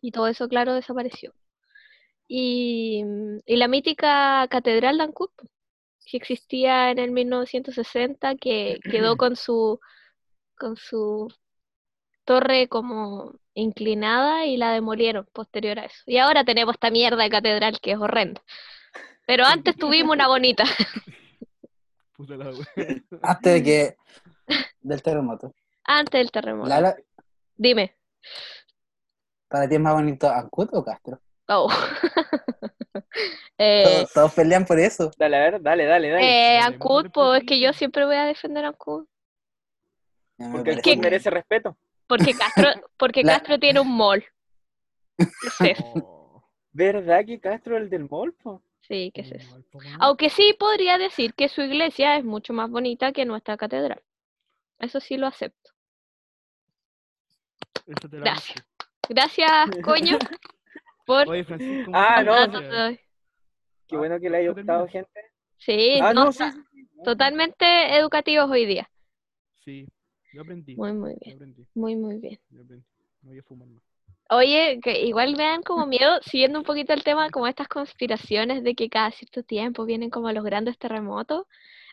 [0.00, 1.34] y todo eso, claro, desapareció.
[2.28, 5.46] Y, mm, y la mítica catedral de Ancud, po,
[6.06, 9.80] que existía en el 1960, que quedó con su,
[10.56, 11.28] con su
[12.24, 16.02] torre como inclinada y la demolieron posterior a eso.
[16.06, 18.42] Y ahora tenemos esta mierda de catedral que es horrenda.
[19.26, 20.64] Pero antes tuvimos una bonita.
[22.16, 23.02] Puta la wea.
[23.22, 23.96] Antes de que
[24.82, 25.54] del terremoto.
[25.84, 26.68] Antes del terremoto.
[27.62, 27.94] Dime.
[29.46, 31.20] ¿para ti es más bonito Ancud o Castro?
[31.46, 31.68] Oh.
[33.58, 35.12] eh, Todos, todos pelean por eso.
[35.16, 36.56] Dale, a ver, dale, dale, dale.
[36.56, 39.06] eh, Ancud, pues es que yo siempre voy a defender a Ancud.
[40.50, 41.00] Porque Cud bien.
[41.00, 41.76] merece respeto.
[42.08, 44.24] Porque Castro, porque La- Castro tiene un mall.
[45.16, 45.82] ¿Qué es eso?
[45.94, 46.42] Oh,
[46.72, 48.60] ¿Verdad que Castro es el del mall, po?
[48.80, 49.56] Sí, ¿qué es eso?
[50.00, 54.02] Aunque sí podría decir que su iglesia es mucho más bonita que nuestra catedral.
[54.80, 55.71] Eso sí lo acepto.
[57.86, 58.64] Eso te la Gracias.
[59.08, 59.50] Gracias,
[59.84, 60.18] coño,
[61.06, 62.98] por Oye, Francisco, Ah, no, gracias.
[63.86, 65.20] Qué bueno que le haya ¿no gustado, gente.
[65.58, 67.02] Sí, Ah, no, no, sí, ta- sí, sí.
[67.04, 68.88] totalmente educativos hoy día.
[69.64, 69.86] Sí,
[70.32, 70.74] yo aprendí.
[70.76, 71.66] Muy, muy Yo bien, aprendí.
[71.74, 72.40] muy, muy bien.
[72.50, 72.84] Yo aprendí.
[73.22, 73.82] No voy a fumar más.
[74.30, 78.62] Oye, que igual me dan como miedo, siguiendo un poquito el tema, como estas conspiraciones
[78.64, 81.46] de que cada cierto tiempo vienen como los grandes terremotos.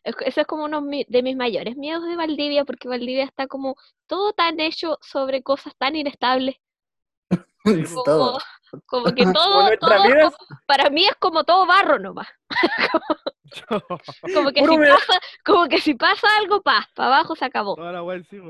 [0.04, 3.48] Es que Eso es como uno de mis mayores miedos de Valdivia, porque Valdivia está
[3.48, 3.76] como
[4.08, 6.56] todo tan hecho sobre cosas tan inestables.
[7.66, 8.40] Como, Todo.
[8.86, 10.32] como que todo, todo como-
[10.66, 12.28] para mí es como todo barro nomás.
[14.34, 17.76] Como que Puro si pasa, como que si pasa algo, pa, para abajo se acabó.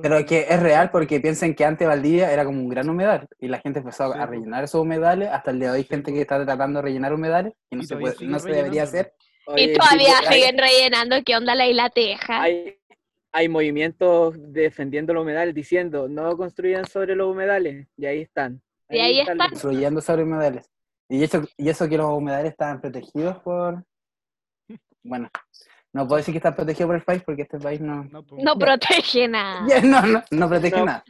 [0.01, 3.47] Pero que es real porque piensen que antes Valdivia era como un gran humedal y
[3.47, 5.29] la gente empezó Sí, a rellenar esos humedales.
[5.29, 7.85] Hasta el día de hoy, gente que está tratando de rellenar humedales y no Y
[7.85, 9.13] se, puede- no se debería hacer.
[9.51, 12.41] Oye, Y sí, todavía hay- siguen rellenando, ¿qué onda la isla Teja?
[12.41, 12.77] hay,
[13.31, 18.61] hay movimientos defendiendo los humedales diciendo no construyan sobre los humedales y ahí están.
[18.89, 19.37] Y ahí están.
[19.37, 20.69] construyendo sobre humedales.
[21.07, 23.83] Y eso, y eso que los humedales estaban protegidos por...
[25.03, 25.29] Bueno,
[25.93, 28.03] no puedo decir que están protegidos por el país porque este país no...
[28.05, 29.65] No, pues, No protege nada.
[29.83, 30.85] No, no, no protege No.
[30.85, 31.03] nada.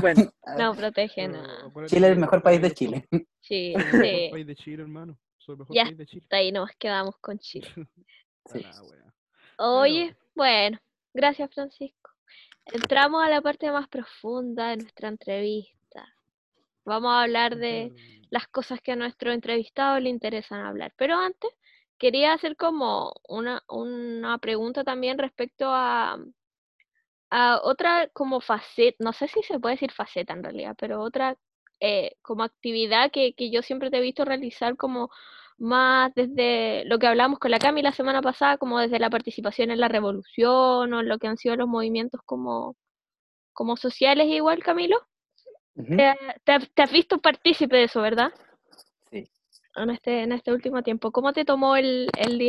[0.00, 1.72] Bueno, No protege nada.
[1.86, 3.06] Chile es el mejor país de Chile.
[3.40, 4.28] Sí, soy el mejor sí.
[4.32, 5.18] país de Chile, hermano.
[5.46, 6.22] Soy el mejor Ya país de Chile.
[6.24, 7.68] Hasta ahí nos quedamos con Chile.
[8.52, 8.64] Sí.
[8.64, 9.78] Ah.
[9.78, 10.78] Oye, bueno,
[11.14, 12.10] gracias Francisco.
[12.64, 16.14] Entramos a la parte más profunda de nuestra entrevista.
[16.84, 17.92] Vamos a hablar de
[18.30, 20.92] las cosas que a nuestro entrevistado le interesan hablar.
[20.96, 21.50] Pero antes,
[21.96, 26.18] quería hacer como una, una pregunta también respecto a,
[27.30, 31.38] a otra como faceta, no sé si se puede decir faceta en realidad, pero otra
[31.80, 35.10] eh, como actividad que, que yo siempre te he visto realizar como
[35.58, 39.70] más desde lo que hablamos con la Cami la semana pasada, como desde la participación
[39.70, 42.76] en la revolución o en lo que han sido los movimientos como,
[43.52, 44.98] como sociales igual, Camilo.
[45.76, 45.96] Ujú.
[45.96, 46.14] Te,
[46.44, 48.32] te has- te has visto partícipe de eso, ¿verdad?
[49.10, 49.28] Sí.
[49.76, 51.10] En este, en este último tiempo.
[51.12, 52.40] ¿Cómo te tomó el, el,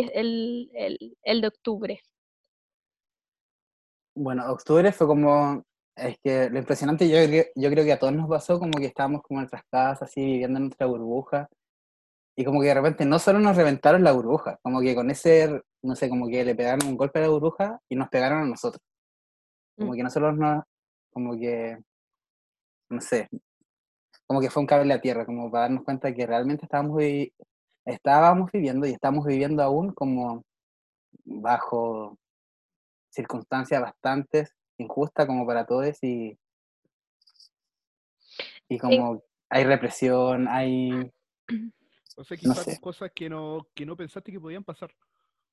[0.73, 2.01] el, el de octubre?
[4.15, 5.63] Bueno, octubre fue como,
[5.97, 7.17] es que lo impresionante, yo,
[7.55, 10.23] yo creo que a todos nos pasó como que estábamos como en nuestras casas, así,
[10.23, 11.49] viviendo en nuestra burbuja,
[12.35, 15.61] y como que de repente no solo nos reventaron la burbuja, como que con ese,
[15.81, 18.45] no sé, como que le pegaron un golpe a la burbuja y nos pegaron a
[18.45, 18.81] nosotros.
[19.77, 19.95] Como Mm.
[19.95, 20.63] que nosotros no,
[21.11, 21.77] como que,
[22.89, 23.27] no sé,
[24.27, 27.33] como que fue un cable a tierra, como para darnos cuenta que realmente estábamos, vi-
[27.85, 30.43] estábamos viviendo y estamos viviendo aún como
[31.25, 32.17] bajo
[33.09, 34.47] circunstancias bastante
[34.78, 36.38] injustas como para todos y,
[38.69, 41.11] y como hay represión, hay,
[42.17, 42.80] O sea, No quizás sé.
[42.82, 44.91] cosas que no, que no pensaste que podían pasar.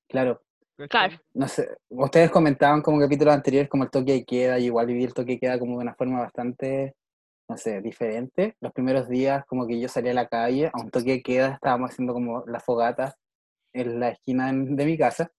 [0.09, 0.43] claro.
[0.89, 1.17] Claro.
[1.35, 5.05] no sé, ustedes comentaban como capítulos anteriores como el toque de queda, y igual viví
[5.05, 6.97] el toque de queda como de una forma bastante,
[7.49, 8.57] no sé, diferente.
[8.61, 11.53] Los primeros días como que yo salía a la calle, a un toque de queda,
[11.55, 13.15] estábamos haciendo como la fogata
[13.73, 15.31] en la esquina de mi casa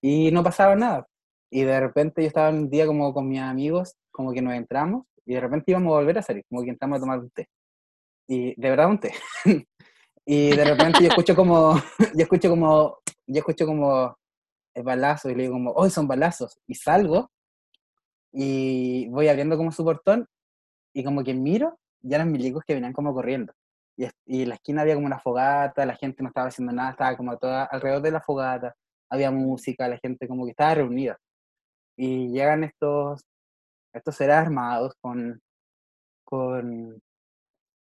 [0.00, 1.06] y no pasaba nada.
[1.54, 5.04] Y de repente yo estaba un día como con mis amigos, como que nos entramos
[5.26, 7.46] y de repente íbamos a volver a salir, como que entramos a tomar un té.
[8.26, 9.12] Y de verdad un té.
[10.24, 11.74] y de repente yo escucho como,
[12.16, 12.96] yo escucho como,
[13.26, 14.16] yo escucho como
[14.72, 16.58] el balazo y le digo como, hoy son balazos.
[16.66, 17.30] Y salgo
[18.32, 20.26] y voy abriendo como su portón
[20.94, 23.52] y como que miro, ya eran milicos que venían como corriendo.
[23.98, 26.92] Y, y en la esquina había como una fogata, la gente no estaba haciendo nada,
[26.92, 28.74] estaba como toda alrededor de la fogata,
[29.10, 31.18] había música, la gente como que estaba reunida.
[32.04, 33.24] Y llegan estos,
[33.94, 35.40] estos seres armados con,
[36.24, 37.00] con,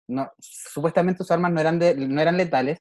[0.07, 2.79] no, supuestamente sus armas no eran, de, no eran letales,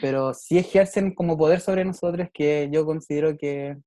[0.00, 3.78] pero sí ejercen como poder sobre nosotros que yo considero que,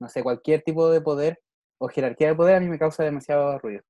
[0.00, 1.38] no sé, cualquier tipo de poder
[1.78, 3.82] o jerarquía de poder a mí me causa demasiado ruido.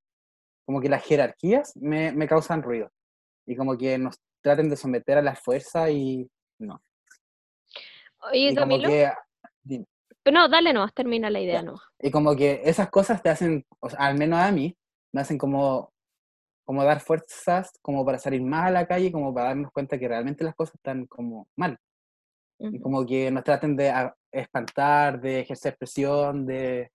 [0.67, 2.91] Como que las jerarquías me, me causan ruido.
[3.47, 6.29] Y como que nos traten de someter a la fuerza y
[6.59, 6.83] no.
[8.33, 8.89] Oye, y Camilo.
[8.89, 9.13] que.
[10.23, 11.83] Pero no, dale nomás, termina la idea nomás.
[11.99, 14.77] y como que esas cosas te hacen, o sea, al menos a mí,
[15.13, 15.93] me hacen como,
[16.65, 20.09] como dar fuerzas como para salir más a la calle, como para darnos cuenta que
[20.09, 21.79] realmente las cosas están como mal.
[22.59, 23.93] Y como que nos traten de
[24.31, 26.93] espantar, de ejercer presión, de,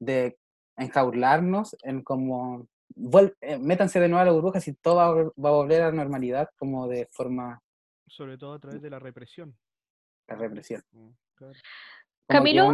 [0.00, 0.36] de
[0.76, 5.48] enjaularnos en como, vuel- eh, métanse de nuevo a la burbuja si todo va va
[5.50, 7.60] a volver a la normalidad como de forma
[8.08, 9.56] Sobre todo a través de la represión.
[10.26, 10.82] de represión.
[10.92, 11.58] Mm, claro.
[12.30, 12.72] Camilo,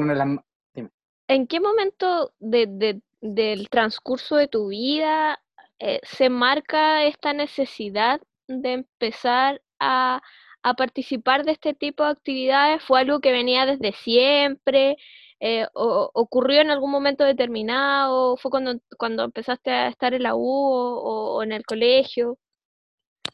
[1.28, 5.40] ¿En qué momento de- de- del transcurso de tu vida
[5.78, 10.22] eh, se marca esta necesidad de empezar a,
[10.62, 12.82] a participar de este tipo de actividades?
[12.84, 14.96] ¿Fue algo que venía desde siempre?
[15.40, 18.36] Eh, o, ¿Ocurrió en algún momento determinado?
[18.36, 22.38] ¿Fue cuando, cuando empezaste a estar en la U o en el colegio?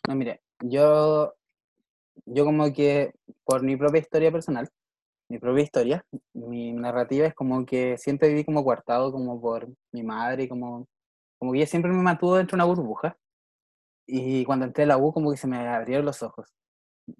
[0.08, 1.34] No, mire, yo,
[2.26, 3.12] yo como que
[3.44, 4.68] por mi propia historia personal,
[5.33, 6.05] mi propia historia,
[6.35, 10.87] mi narrativa es como que siempre viví como coartado como por mi madre, como,
[11.39, 13.16] como que ella siempre me mantuvo dentro de una burbuja.
[14.07, 16.49] Y cuando entré a la U como que se me abrieron los ojos.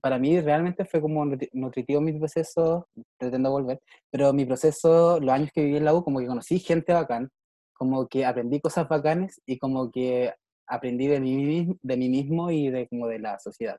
[0.03, 2.87] Para mí realmente fue como nutri- nutritivo mi proceso,
[3.19, 6.59] pretendo volver, pero mi proceso, los años que viví en la U, como que conocí
[6.59, 7.31] gente bacán,
[7.75, 10.35] como que aprendí cosas bacanes y como que
[10.69, 13.79] aprendí de mí, de mí mismo y de como de la sociedad.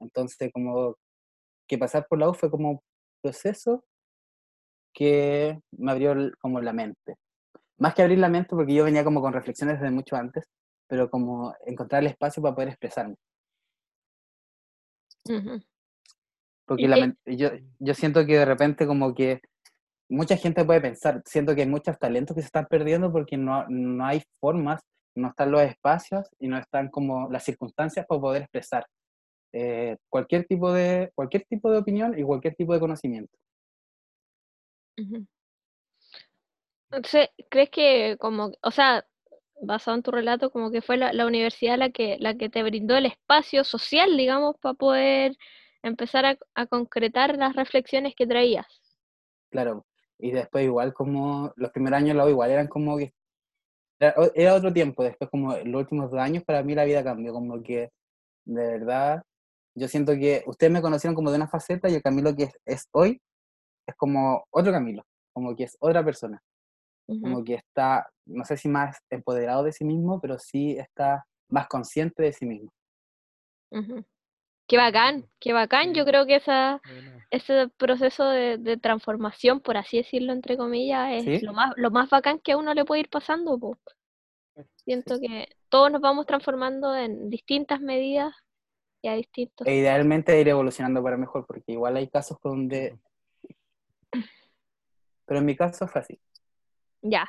[0.00, 0.96] Entonces, como
[1.68, 2.82] que pasar por la U fue como
[3.22, 3.84] proceso
[4.92, 7.16] que me abrió como la mente.
[7.78, 10.44] Más que abrir la mente, porque yo venía como con reflexiones desde mucho antes,
[10.86, 13.16] pero como encontrar el espacio para poder expresarme.
[16.66, 19.40] Porque la yo, yo siento que de repente como que
[20.08, 23.66] mucha gente puede pensar, siento que hay muchos talentos que se están perdiendo porque no,
[23.68, 24.82] no hay formas,
[25.14, 28.86] no están los espacios y no están como las circunstancias para poder expresar
[29.52, 33.36] eh, cualquier, tipo de, cualquier tipo de opinión y cualquier tipo de conocimiento.
[36.90, 39.06] Entonces, ¿crees que como, o sea,
[39.60, 42.62] basado en tu relato, como que fue la, la universidad la que, la que te
[42.62, 45.36] brindó el espacio social, digamos, para poder
[45.82, 48.66] empezar a, a concretar las reflexiones que traías?
[49.50, 49.86] Claro,
[50.18, 53.12] y después igual como los primeros años lo igual eran como que
[54.34, 57.62] era otro tiempo, después como los últimos dos años para mí la vida cambió, como
[57.62, 57.90] que
[58.44, 59.22] de verdad
[59.74, 62.58] yo siento que ustedes me conocieron como de una faceta y el Camilo que es,
[62.64, 63.20] es hoy
[63.86, 66.40] es como otro Camilo, como que es otra persona,
[67.20, 71.68] como que está, no sé si más empoderado de sí mismo, pero sí está más
[71.68, 72.70] consciente de sí mismo.
[73.70, 74.04] ujú.
[74.68, 75.94] Qué bacán, qué bacán.
[75.94, 76.80] Yo creo que esa,
[77.30, 81.38] ese proceso de, de transformación, por así decirlo, entre comillas, es ¿Sí?
[81.40, 83.78] lo más, lo más bacán que a uno le puede ir pasando, po.
[84.84, 88.34] Siento que todos nos vamos transformando en distintas medidas
[89.02, 92.98] y a distintos E idealmente ir evolucionando para mejor, porque igual hay casos donde,
[95.26, 96.20] pero en mi caso fue así.
[97.02, 97.28] Ya.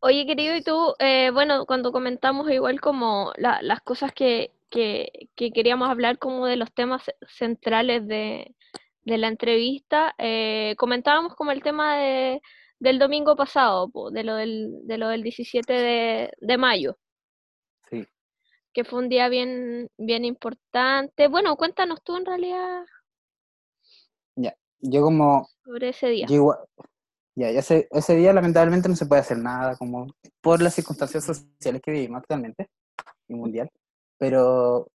[0.00, 5.28] Oye, querido, y tú, eh, bueno, cuando comentamos igual como la- las cosas que, que,
[5.34, 8.54] que queríamos hablar como de los temas ce- centrales de,
[9.02, 12.40] de la entrevista, eh, comentábamos como el tema de,
[12.78, 16.96] del domingo pasado, po, de lo del, de lo del 17 de, de mayo.
[18.72, 21.28] Que fue un día bien, bien importante.
[21.28, 22.84] Bueno, cuéntanos tú en realidad
[24.80, 26.26] Yo como sobre ese día.
[26.26, 26.58] Yo igual,
[27.34, 30.06] ya, ya ese, ese día lamentablemente no se puede hacer nada como
[30.40, 32.68] por las circunstancias sociales que vivimos actualmente
[33.28, 33.70] y mundial,
[34.18, 34.88] pero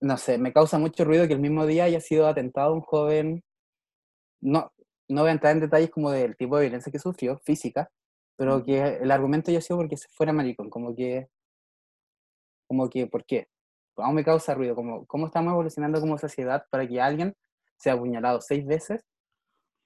[0.00, 3.42] no sé, me causa mucho ruido que el mismo día haya sido atentado un joven,
[4.40, 4.72] no,
[5.08, 7.90] no voy a entrar en detalles como del tipo de violencia que sufrió, física,
[8.36, 11.28] pero que el argumento haya sido porque se fuera maricón, como que,
[12.70, 13.48] como que, ¿por qué?
[13.96, 17.34] Aún me causa ruido, como, ¿cómo estamos evolucionando como sociedad para que alguien
[17.76, 19.02] sea apuñalado seis veces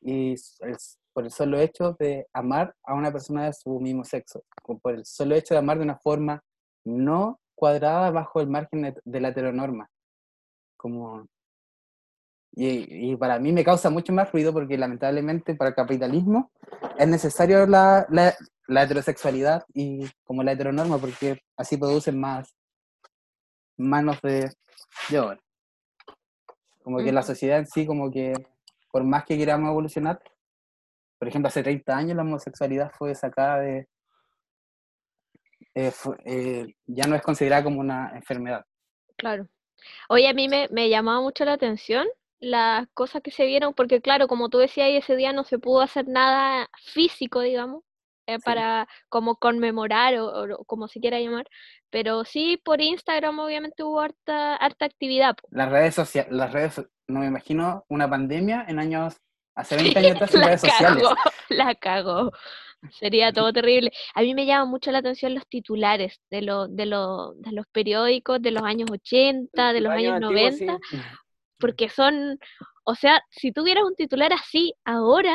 [0.03, 0.77] y el
[1.15, 4.97] por el solo hecho de amar a una persona de su mismo sexo, o por
[4.97, 6.43] el solo hecho de amar de una forma
[6.85, 9.89] no cuadrada bajo el margen de, de la heteronorma.
[10.77, 11.27] Como,
[12.53, 16.51] y, y para mí me causa mucho más ruido porque lamentablemente para el capitalismo
[16.99, 18.35] es necesario la, la,
[18.67, 22.55] la heterosexualidad y como la heteronorma porque así producen más
[23.77, 24.51] manos de,
[25.09, 25.41] de obra.
[26.83, 28.33] Como que la sociedad en sí, como que
[28.91, 30.21] por más que queramos evolucionar,
[31.19, 33.89] por ejemplo, hace 30 años la homosexualidad fue sacada de...
[35.75, 38.65] eh, fue- eh, ya no es considerada como una enfermedad.
[39.17, 39.49] Claro.
[40.09, 42.07] Oye, a mí me, me llamaba mucho la atención
[42.41, 45.81] las cosas que se vieron, porque claro, como tú decías, ese día no se pudo
[45.81, 47.83] hacer nada físico, digamos,
[48.27, 48.43] eh, Sí.
[48.45, 51.47] para como conmemorar o, o como se quiera llamar,
[51.91, 55.37] pero sí por Instagram obviamente hubo harta, harta actividad.
[55.37, 55.49] po.
[55.51, 59.17] Las redes sociales, las redes, no me imagino una pandemia en años,
[59.55, 61.03] hace 20 años atrás La redes sociales.
[61.03, 61.17] cagó,
[61.51, 62.33] la cagó.
[62.99, 63.93] Sería todo terrible.
[64.15, 67.67] A mí me llama mucho la atención los titulares de, lo- de, lo- de los
[67.69, 70.67] periódicos de los años 80, de los años antiguos, sí.
[70.67, 70.87] 90.
[71.59, 72.39] porque son,
[72.85, 75.35] o sea, si tuvieras un titular así ahora,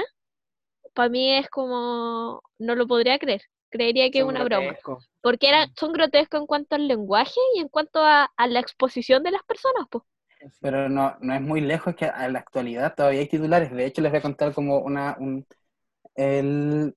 [0.99, 3.41] para mí es como, no lo podría creer.
[3.69, 4.75] Creería que es una broma.
[5.21, 9.23] Porque eran, son grotescos en cuanto al lenguaje y en cuanto a, a la exposición
[9.23, 10.03] de las personas, pues.
[10.59, 13.71] Pero no, no es muy lejos que a la actualidad todavía hay titulares.
[13.71, 15.15] De hecho, les voy a contar como una...
[15.17, 15.45] Un,
[16.15, 16.93] el,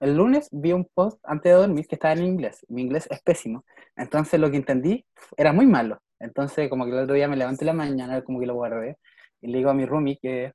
[0.00, 2.66] el lunes vi un post antes de dormir que estaba en inglés.
[2.68, 3.64] Mi inglés es pésimo.
[3.96, 6.02] Entonces lo que entendí era muy malo.
[6.20, 8.98] Entonces como que el otro día me levanté la mañana, como que lo guardé.
[9.40, 10.52] Y le digo a mi roomie que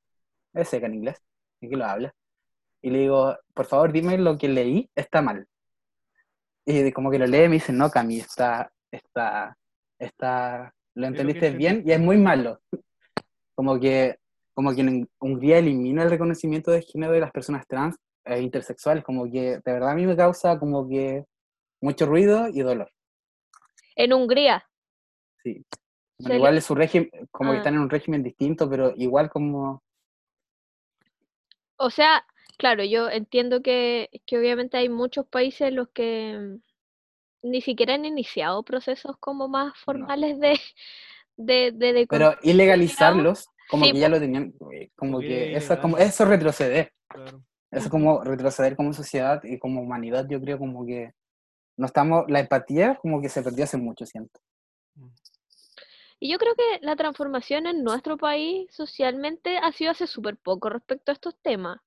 [0.54, 1.18] es seca en inglés
[1.62, 2.14] y que lo habla.
[2.84, 5.48] Y le digo, por favor, dime lo que leí, está mal.
[6.66, 9.58] Y como que lo lee y me dice, no, Cami, está, está,
[9.98, 11.58] está, lo que entendiste entendí.
[11.58, 12.62] bien y es muy malo.
[13.56, 14.18] Como que,
[14.54, 19.04] como que en Hungría elimina el reconocimiento de género de las personas trans e intersexuales,
[19.04, 21.26] como que de verdad a mí me causa como que
[21.82, 22.92] mucho ruido y dolor.
[23.96, 24.66] En Hungría.
[25.42, 25.66] Sí.
[26.20, 27.60] Bueno, igual es su régimen, como que Ah.
[27.60, 29.82] están en un régimen distinto, pero igual como,
[31.78, 32.24] O sea,
[32.64, 37.96] claro, yo entiendo que, que obviamente hay muchos países en los que mm, ni siquiera
[37.96, 40.58] han iniciado procesos como más formales de,
[41.36, 45.66] de, de, de pero ilegalizarlos, como Sí, que ya lo tenían, eh, como que es
[45.66, 46.94] eso es como, eso es retroceder.
[47.10, 47.44] Claro.
[47.70, 51.12] Eso es como retroceder como sociedad y como humanidad, yo creo como que
[51.76, 54.40] no estamos, la empatía como que se perdió hace mucho, siento.
[56.18, 60.70] Y yo creo que la transformación en nuestro país socialmente ha sido hace súper poco
[60.70, 61.82] respecto a estos temas,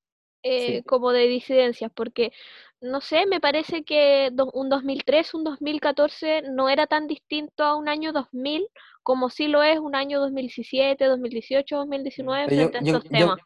[0.46, 2.32] eh, como de disidencias, porque,
[2.80, 7.88] no sé, me parece que un 2003, un 2014 no era tan distinto a un
[7.88, 8.68] año 2000
[9.02, 13.18] como sí lo es un año 2017, 2018, 2019 Pero yo, frente a estos yo,
[13.18, 13.38] temas.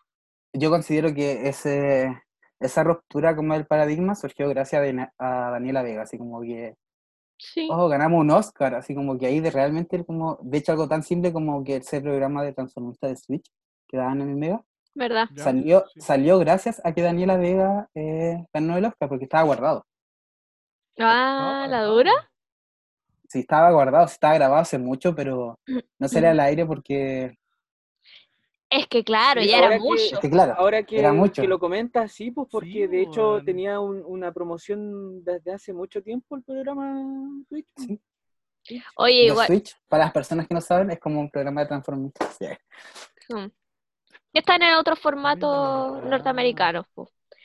[0.55, 2.23] yo considero que ese,
[2.59, 4.83] esa ruptura como del paradigma surgió gracias
[5.19, 6.75] a, Daniela Vega, así como que,
[7.43, 10.89] Sí, oh, ganamos un Oscar, así como que ahí de realmente, como, de hecho algo
[10.89, 13.51] tan simple como que ese programa de transformista de Switch
[13.89, 14.63] que daban en el Mega,
[15.01, 15.29] ¿verdad?
[15.37, 16.01] Salió, sí.
[16.03, 19.87] salió gracias a que Daniela Vega eh, ganó el Oscar, porque estaba guardado.
[20.99, 22.13] Ah, ¿la dura?
[23.29, 25.59] Sí, estaba guardado, estaba grabado hace mucho, pero
[25.99, 26.33] no salía Mm.
[26.33, 27.37] al aire porque,
[28.69, 30.03] Es que claro, Sí, ya era que- mucho.
[30.15, 31.41] es que claro, Ahora que, era mucho.
[31.43, 33.45] que lo comentas, sí, pues porque Sí, de hecho weón.
[33.45, 37.03] tenía un- una promoción desde hace mucho tiempo el programa
[37.49, 37.67] Twitch.
[37.75, 37.87] pues.
[37.87, 38.01] Sí.
[38.69, 38.85] Twitch.
[38.97, 42.37] Oye, igual, Switch, para las personas que no saben, es como un programa de transformistas.
[42.39, 42.47] Sí.
[43.35, 43.51] mm,
[44.33, 46.87] que están en otros formatos norteamericanos.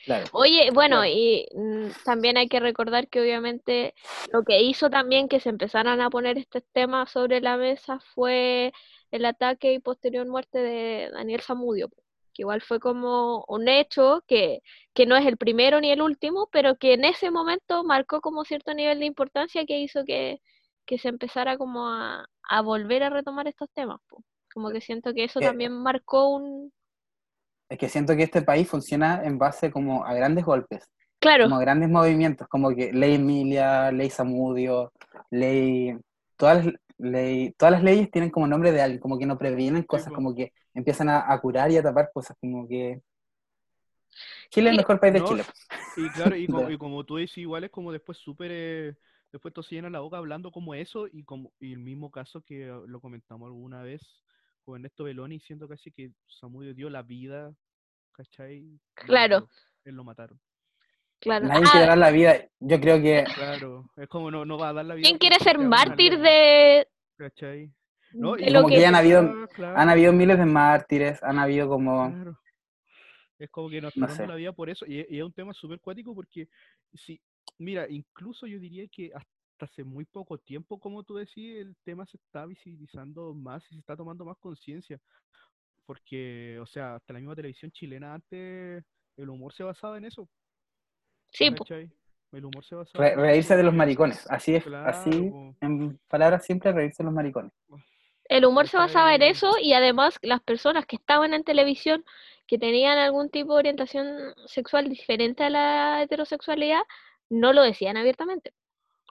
[0.04, 0.30] Claro.
[0.32, 1.04] Oye, bueno, Claro.
[1.04, 3.94] y mm, también hay que recordar que obviamente
[4.32, 8.72] lo que hizo también que se empezaran a poner estos temas sobre la mesa fue
[9.10, 11.88] el ataque y posterior muerte de Daniel Zamudio,
[12.34, 14.62] que igual fue como un hecho que,
[14.94, 18.44] que no es el primero ni el último, pero que en ese momento marcó como
[18.44, 20.40] cierto nivel de importancia que hizo que,
[20.86, 24.00] que se empezara como a, a volver a retomar estos temas.
[24.08, 24.22] po.
[24.52, 26.72] Como que siento que eso Eh, también marcó un...
[27.68, 30.88] Es que siento que este país funciona en base como a grandes golpes,
[31.18, 34.92] Claro, como a grandes movimientos, como que ley Emilia, ley Samudio,
[35.30, 35.96] ley...
[36.36, 39.82] Todas las, ley, todas las leyes tienen como nombre de alguien, como que no previenen
[39.84, 43.00] cosas, como que empiezan a, a curar y a tapar cosas, como que...
[44.50, 45.44] Chile es el mejor país de No, Chile.
[45.96, 48.94] Y claro, y como, y como tú dices, igual es como después súper, eh,
[49.32, 52.42] después todos se llenan la boca hablando como eso y como y el mismo caso
[52.42, 54.02] que lo comentamos alguna vez
[54.66, 57.54] con Ernesto Beloni, siendo casi que Samudio dio la vida,
[58.12, 58.78] ¿cachai?
[58.94, 59.48] Claro.
[59.84, 60.40] él lo mataron.
[61.20, 61.46] claro.
[61.46, 62.34] Nadie Ah, quiere dar la vida.
[62.58, 65.06] Yo creo que Claro, es como no, no va a dar la vida.
[65.06, 67.72] ¿Quién quiere ser mártir de, ¿Cachai?
[68.12, 68.80] No, de y lo como que que...
[68.80, 72.10] ya han habido- Ah, claro, han habido miles de mártires, han habido como...
[72.10, 72.38] claro.
[73.38, 74.26] Es como que nos No sé.
[74.26, 74.84] la vida por eso.
[74.86, 76.48] Y, es- y es un tema súper cuático porque,
[76.92, 77.20] sí,
[77.58, 79.30] mira, incluso yo diría que hasta
[79.64, 83.80] hace muy poco tiempo, como tú decís, el tema se está visibilizando más y se
[83.80, 85.00] está tomando más conciencia.
[85.86, 88.84] Porque, o sea, hasta la misma televisión chilena antes,
[89.16, 90.28] el humor se basaba en eso.
[91.30, 91.50] Sí.
[92.32, 95.32] El humor se basaba Re- en eso, reírse de los maricones, así es, Claro, así,
[95.60, 97.52] en palabras simples, reírse de los maricones.
[98.28, 102.04] El humor se basaba en eso y además las personas que estaban en televisión
[102.46, 106.82] que tenían algún tipo de orientación sexual diferente a la heterosexualidad
[107.28, 108.52] no lo decían abiertamente.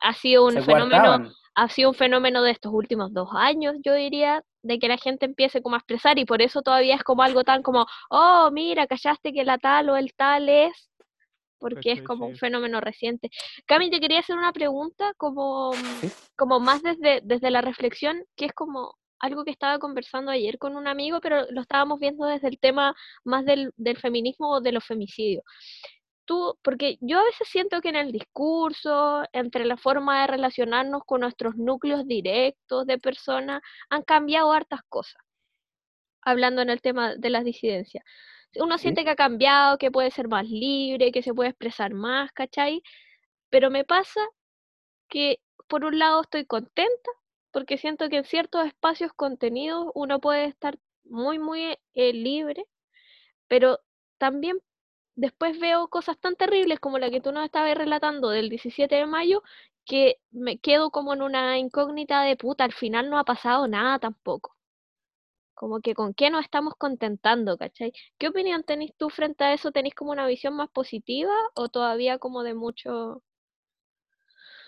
[0.02, 4.44] Ha sido un fenómeno, ha sido un fenómeno de estos últimos dos años, yo diría,
[4.62, 7.44] de que la gente empiece como a expresar y por eso todavía es como algo
[7.44, 10.90] tan como, oh, mira, callaste que la tal o el tal es,
[11.60, 13.30] porque es como un fenómeno reciente.
[13.66, 16.12] Cami, te quería hacer una pregunta como, Sí.
[16.36, 20.76] como más desde, desde la reflexión, que es como algo que estaba conversando ayer con
[20.76, 22.94] un amigo, pero lo estábamos viendo desde el tema
[23.24, 25.44] más del, del feminismo o de los femicidios.
[26.26, 31.04] Tú, porque yo a veces siento que en el discurso, entre la forma de relacionarnos
[31.06, 35.22] con nuestros núcleos directos de personas, han cambiado hartas cosas,
[36.22, 38.04] hablando en el tema de las disidencias.
[38.56, 42.32] uno siente que ha cambiado, que puede ser más libre, que se puede expresar más,
[42.32, 42.82] ¿cachai?
[43.50, 44.22] Pero me pasa
[45.10, 47.12] que por un lado estoy contenta
[47.52, 52.66] porque siento que en ciertos espacios contenidos uno puede estar muy, muy eh, libre,
[53.48, 53.80] pero
[54.18, 54.60] también
[55.16, 59.06] después veo cosas tan terribles como la que tú nos estabas relatando del 17 de
[59.06, 59.44] mayo,
[59.86, 64.00] que me quedo como en una incógnita de puta, al final no ha pasado nada
[64.00, 64.56] tampoco.
[65.54, 67.94] Como que con qué nos estamos contentando, ¿cachai?
[68.18, 69.72] ¿Qué opinión tenéis tú frente a eso?
[69.72, 73.24] ¿Tenéis como una visión más positiva o todavía como de mucho...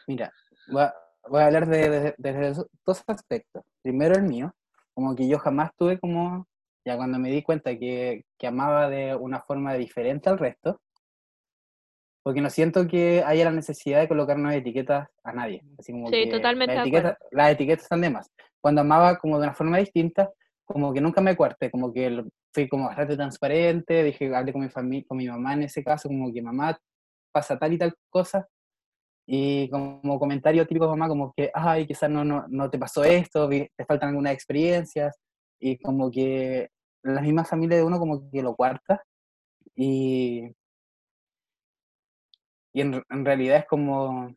[0.08, 0.32] Mira,
[0.68, 0.84] voy
[1.42, 3.64] a, hablar de, de- dos aspectos.
[3.82, 4.54] Primero el mío,
[4.94, 6.48] como que yo jamás tuve como,
[6.88, 10.80] ya cuando me di cuenta que, que amaba de una forma diferente al resto,
[12.24, 15.66] porque no siento que haya la necesidad de colocarnos etiquetas a nadie.
[15.78, 18.32] Así como Sí, que totalmente las etiquetas, las etiquetas están de más.
[18.62, 20.32] Cuando amaba como de una forma distinta,
[20.64, 22.24] como que nunca me cuarté, como que
[22.54, 26.08] fui como bastante transparente, dije, hablé con mi familia, con mi mamá en ese caso,
[26.08, 26.80] como que mamá
[27.34, 28.48] pasa tal y tal cosa,
[29.26, 33.04] y como comentario típico de mamá, como que, ay, quizás no, no, no te pasó
[33.04, 35.18] esto, te faltan algunas experiencias,
[35.60, 36.70] y como que
[37.08, 39.04] la misma familia de uno como que lo cuarta,
[39.76, 40.52] y,
[42.74, 44.36] y en, en realidad es como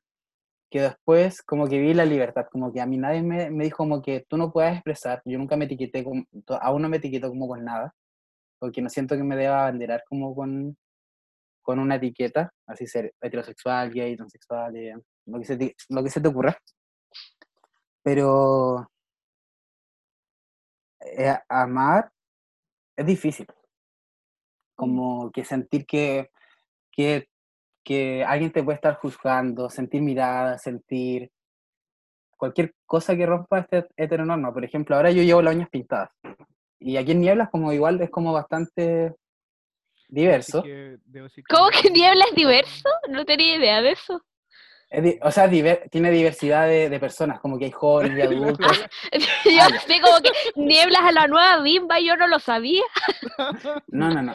[0.71, 3.79] que después como que vi la libertad, como que a mí nadie me, me dijo
[3.79, 6.25] como que tú no puedes expresar, yo nunca me etiqueté, como,
[6.61, 7.95] aún no me etiqueto como con nada,
[8.59, 10.77] porque no siento que me deba abanderar como con,
[11.63, 14.95] con una etiqueta, así ser heterosexual, gay, transexual, eh,
[15.27, 16.57] lo, que se te, lo que se te ocurra.
[18.03, 18.89] Pero
[21.01, 22.11] eh, amar
[23.01, 23.47] es difícil.
[24.75, 26.31] Como que sentir que,
[26.93, 27.29] que,
[27.83, 31.31] que alguien te puede estar juzgando, sentir miradas, sentir
[32.37, 34.53] cualquier cosa que rompa este heteronorma.
[34.53, 36.11] Por ejemplo, ahora yo llevo las uñas pintadas.
[36.79, 39.15] Y aquí en Nieblas como igual es como bastante
[40.09, 40.63] diverso.
[41.43, 42.89] que- ¿Cómo que Niebla es diverso?
[43.11, 44.23] No tenía idea de eso.
[44.91, 48.85] Es o sea, diver- tiene diversidad de, de personas, como que hay jóvenes y adultos.
[49.45, 52.83] Yo Ah, sé como que Nieblas a la nueva bimba, yo no lo sabía.
[53.89, 54.35] No, no, no.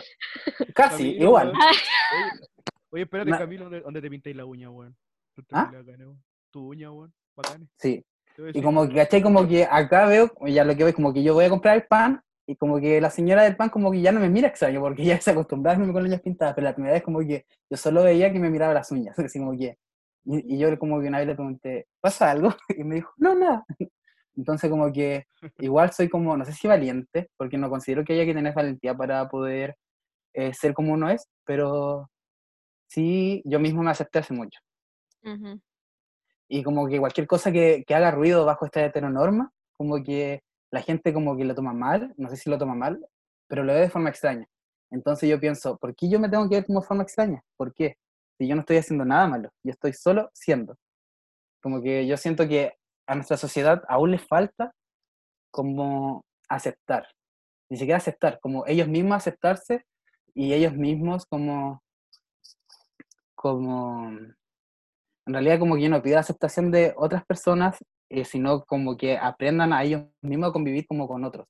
[0.74, 1.50] Casi, Camilo, igual.
[1.50, 1.58] Oye,
[2.92, 4.96] oye, espérate, Na- Camilo, ¿dónde, dónde te pintáis la uña, weón?
[5.38, 5.72] No ¿Ah?
[6.52, 7.14] Tu uña, weón.
[7.36, 7.68] Bacanes.
[7.78, 8.04] Sí.
[8.54, 9.22] Y como que, ¿cachai?
[9.22, 11.84] Como que acá veo, ya lo que veo, como que yo voy a comprar el
[11.84, 14.80] pan y como que la señora del pan como que ya no me mira extraño
[14.82, 17.20] porque ya se acostumbraba a verme con las uñas pintadas, pero la primera vez como
[17.20, 19.78] que yo solo veía que me miraba las uñas, así como que,
[20.26, 22.50] y, y yo como que una vez le pregunté, ¿pasa algo?
[22.78, 23.66] Y me dijo, no, nada.
[24.36, 25.28] Entonces como que
[25.60, 28.94] igual soy como, no sé si valiente, porque no considero que haya que tener valentía
[28.96, 29.78] para poder
[30.34, 32.10] eh, ser como uno es, pero
[32.88, 34.60] sí, yo mismo me acepté hace mucho.
[36.48, 40.82] Y como que cualquier cosa que, que haga ruido bajo esta heteronorma, como que la
[40.82, 43.08] gente como que lo toma mal, no sé si lo toma mal,
[43.48, 44.48] pero lo ve de forma extraña.
[44.92, 47.42] Entonces yo pienso, ¿por qué yo me tengo que ver como forma extraña?
[47.58, 47.98] ¿Por qué?
[48.38, 50.76] Si yo no estoy haciendo nada malo, yo estoy solo siendo.
[51.62, 52.74] Como que yo siento que
[53.08, 54.72] a nuestra sociedad aún les falta
[55.52, 57.08] como aceptar,
[57.70, 59.86] ni siquiera aceptar, como ellos mismos aceptarse
[60.34, 61.82] y ellos mismos como,
[63.36, 67.78] como, en realidad como que yo no pido aceptación de otras personas,
[68.10, 71.48] eh, sino como que aprendan a ellos mismos a convivir como con otros.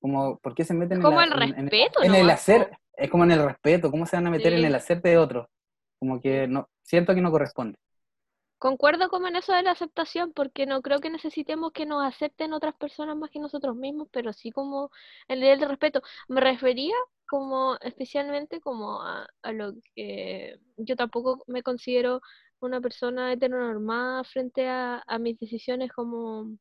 [0.00, 2.70] Como, ¿por qué se meten Como en, la- el en- en- respeto en el hacer?
[2.94, 4.64] Es como en el respeto, ¿cómo se van a meter en Sí.
[4.66, 5.46] el hacer de otros?
[5.98, 7.78] Como que no, siento que no corresponde.
[8.58, 12.52] Concuerdo como en eso de la aceptación, porque no creo que necesitemos que nos acepten
[12.54, 14.90] otras personas más que nosotros mismos, pero sí como
[15.28, 16.02] el nivel de respeto.
[16.28, 16.94] Me refería
[17.28, 22.20] como especialmente como a, a lo que yo tampoco me considero
[22.60, 26.56] una persona heteronormada frente a, a mis decisiones como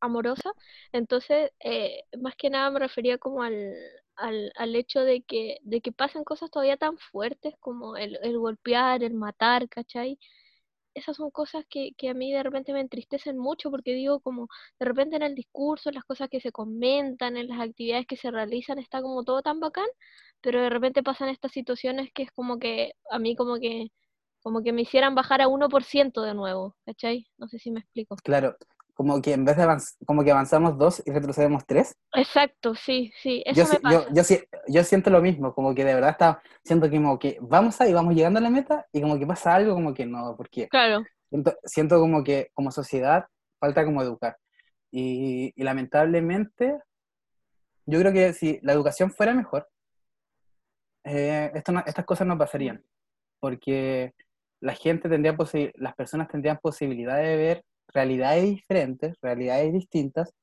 [0.00, 0.52] amorosa.
[0.92, 3.74] Entonces, eh, más que nada me refería como al,
[4.16, 8.38] al, al hecho de que, de que pasen cosas todavía tan fuertes como el, el
[8.38, 10.18] golpear, el matar, ¿cachai?
[10.94, 14.48] esas son cosas que, que a mí de repente me entristecen mucho porque digo como
[14.78, 18.16] de repente en el discurso, en las cosas que se comentan, en las actividades que
[18.16, 19.86] se realizan, está como todo tan bacán,
[20.40, 23.88] pero de repente pasan estas situaciones que es como que a mí como que
[24.42, 27.26] como que me hicieran bajar a 1% de nuevo, ¿cachai?
[27.38, 28.16] No sé si me explico.
[28.22, 28.56] Claro,
[28.94, 31.94] como que en vez de avanzar, como que avanzamos dos y retrocedemos tres.
[32.14, 34.14] Exacto, sí, sí, eso Yo, me yo, pasa.
[34.14, 37.38] yo, si- yo siento lo mismo, como que de verdad está, siento que como que
[37.40, 40.36] vamos ahí, vamos llegando a la meta y como que pasa algo como que no,
[40.36, 40.68] ¿por qué?
[40.68, 43.26] Claro, Siento, siento como que como sociedad
[43.58, 44.36] falta como educar.
[44.92, 46.78] Y, y lamentablemente,
[47.86, 49.68] yo creo que si la educación fuera mejor,
[51.04, 52.84] eh, esto no- estas cosas no pasarían.
[53.40, 54.14] Porque
[54.60, 55.36] la gente tendría
[55.74, 57.64] las personas tendrían posibilidad de ver
[57.94, 60.34] realidades diferentes, realidades distintas,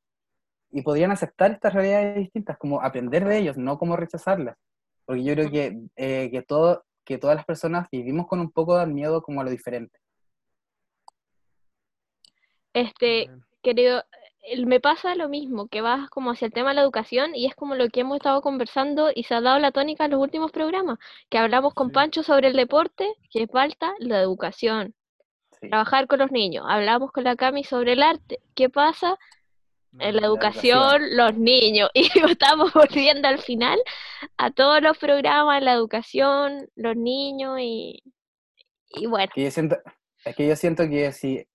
[0.72, 4.58] y podrían aceptar estas realidades distintas, como aprender de ellos, no como rechazarlas.
[5.06, 8.78] Porque yo creo que, eh, que, todo, que todas las personas vivimos con un poco
[8.78, 9.99] de miedo como a lo diferente.
[12.74, 13.30] Este,
[13.62, 14.04] querido,
[14.66, 17.56] me pasa lo mismo, que vas como hacia el tema de la educación y es
[17.56, 20.52] como lo que hemos estado conversando y se ha dado la tónica en los últimos
[20.52, 20.99] programas,
[21.30, 21.93] que hablamos con Sí.
[21.93, 24.95] Pancho sobre el deporte, que falta la educación,
[25.62, 25.70] Sí.
[25.70, 29.18] trabajar con los niños, hablamos con la Cami sobre el arte, ¿qué pasa?
[29.99, 33.80] En la educación, los niños, y estamos volviendo al final
[34.38, 38.01] a todos los programas, la educación, los niños y,
[38.89, 39.78] y bueno, Que yo siento,
[40.26, 41.45] es que yo siento que si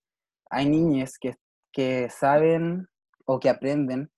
[0.49, 1.35] hay niñas que,
[1.71, 2.87] que saben
[3.25, 4.09] o que aprenden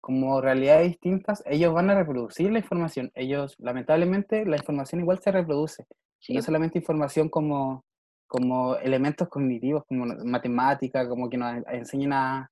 [0.00, 3.10] como realidades distintas, ellos van a reproducir la información.
[3.14, 5.86] Ellos, lamentablemente, la información igual se reproduce.
[6.20, 7.84] sí, No solamente información como,
[8.34, 12.50] como elementos cognitivos, como matemática, como que nos enseñan a,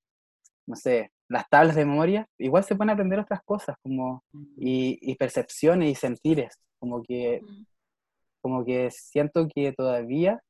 [0.64, 4.22] no sé, las tablas de memoria, igual se pueden aprender otras cosas, como,
[4.56, 7.40] y, y percepciones y sentires, como que,
[8.40, 10.40] como que siento que todavía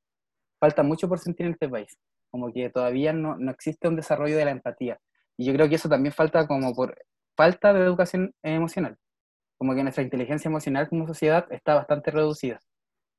[0.61, 1.97] falta mucho por sentir en este país,
[2.31, 4.99] como que todavía no, no existe un desarrollo de la empatía.
[5.39, 6.95] Y yo creo que eso también falta como por
[7.35, 8.99] falta de educación emocional,
[9.57, 12.61] como que nuestra inteligencia emocional como sociedad está bastante reducida.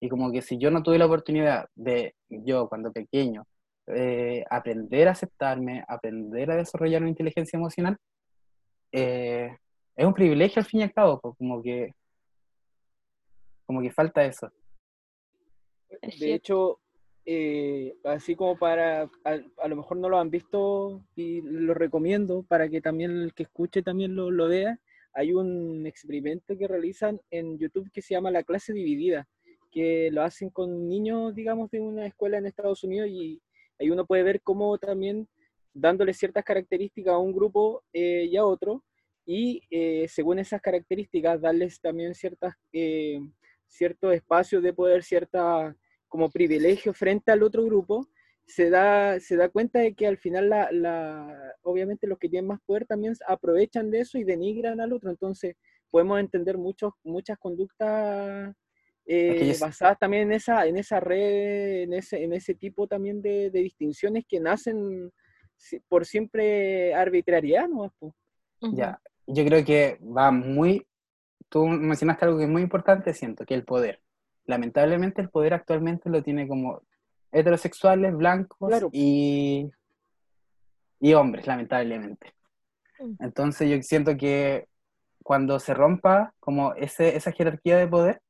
[0.04, 3.47] Y como que si yo no tuve la oportunidad de, yo cuando pequeño,
[3.88, 7.95] eh, aprender a aceptarme, aprender a desarrollar una inteligencia emocional,
[8.91, 9.56] eh,
[9.95, 11.93] es un privilegio al fin y al cabo, pues, como que,
[13.66, 14.51] como que falta eso.
[16.01, 16.82] es De hecho,
[17.26, 22.43] eh, así como para, a, a lo mejor no lo han visto y lo recomiendo
[22.43, 24.78] para que también el que escuche también lo, lo vea,
[25.14, 29.30] hay un experimento que realizan en YouTube que se llama La clase dividida,
[29.74, 33.41] que lo hacen con niños, digamos, de una escuela en Estados Unidos y
[33.80, 35.28] ahí uno puede ver cómo también
[35.74, 38.84] dándole ciertas características a un grupo eh, y a otro,
[39.26, 43.19] y eh, según esas características darles también ciertas, eh,
[43.67, 45.76] ciertos espacios de poder, cierta
[46.07, 48.07] como privilegio frente al otro grupo,
[48.45, 52.47] se da, se da cuenta de que al final, la, la, obviamente los que tienen
[52.47, 55.09] más poder también aprovechan de eso y denigran al otro.
[55.09, 55.55] Entonces,
[55.89, 58.53] podemos entender muchos, muchas conductas
[59.06, 62.88] Es que eh, basadas también en esa, en esa red, en ese, en ese tipo
[62.88, 65.12] también de, de distinciones que nacen
[65.88, 67.93] por siempre arbitrariedad, ¿no?
[67.99, 68.76] Ujú.
[68.76, 70.86] Ya, yo creo que va muy,
[71.49, 74.01] tú mencionaste algo que es muy importante, siento, que el poder.
[74.45, 76.82] Lamentablemente el poder actualmente lo tiene como
[77.32, 78.89] heterosexuales, blancos Claro.
[78.91, 79.70] y,
[80.99, 82.34] y hombres, lamentablemente.
[82.99, 83.16] Mm.
[83.20, 84.68] Entonces yo siento que
[85.24, 88.22] cuando se rompa como ese, esa jerarquía de poder,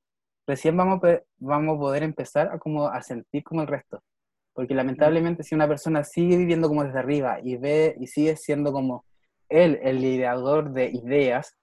[0.48, 4.04] recién vamos a, vamos a poder empezar a, como a sentir como el resto.
[4.54, 8.72] Porque lamentablemente si una persona sigue viviendo como desde arriba y ve y sigue siendo
[8.72, 9.06] como
[9.50, 11.56] él el liderador de ideas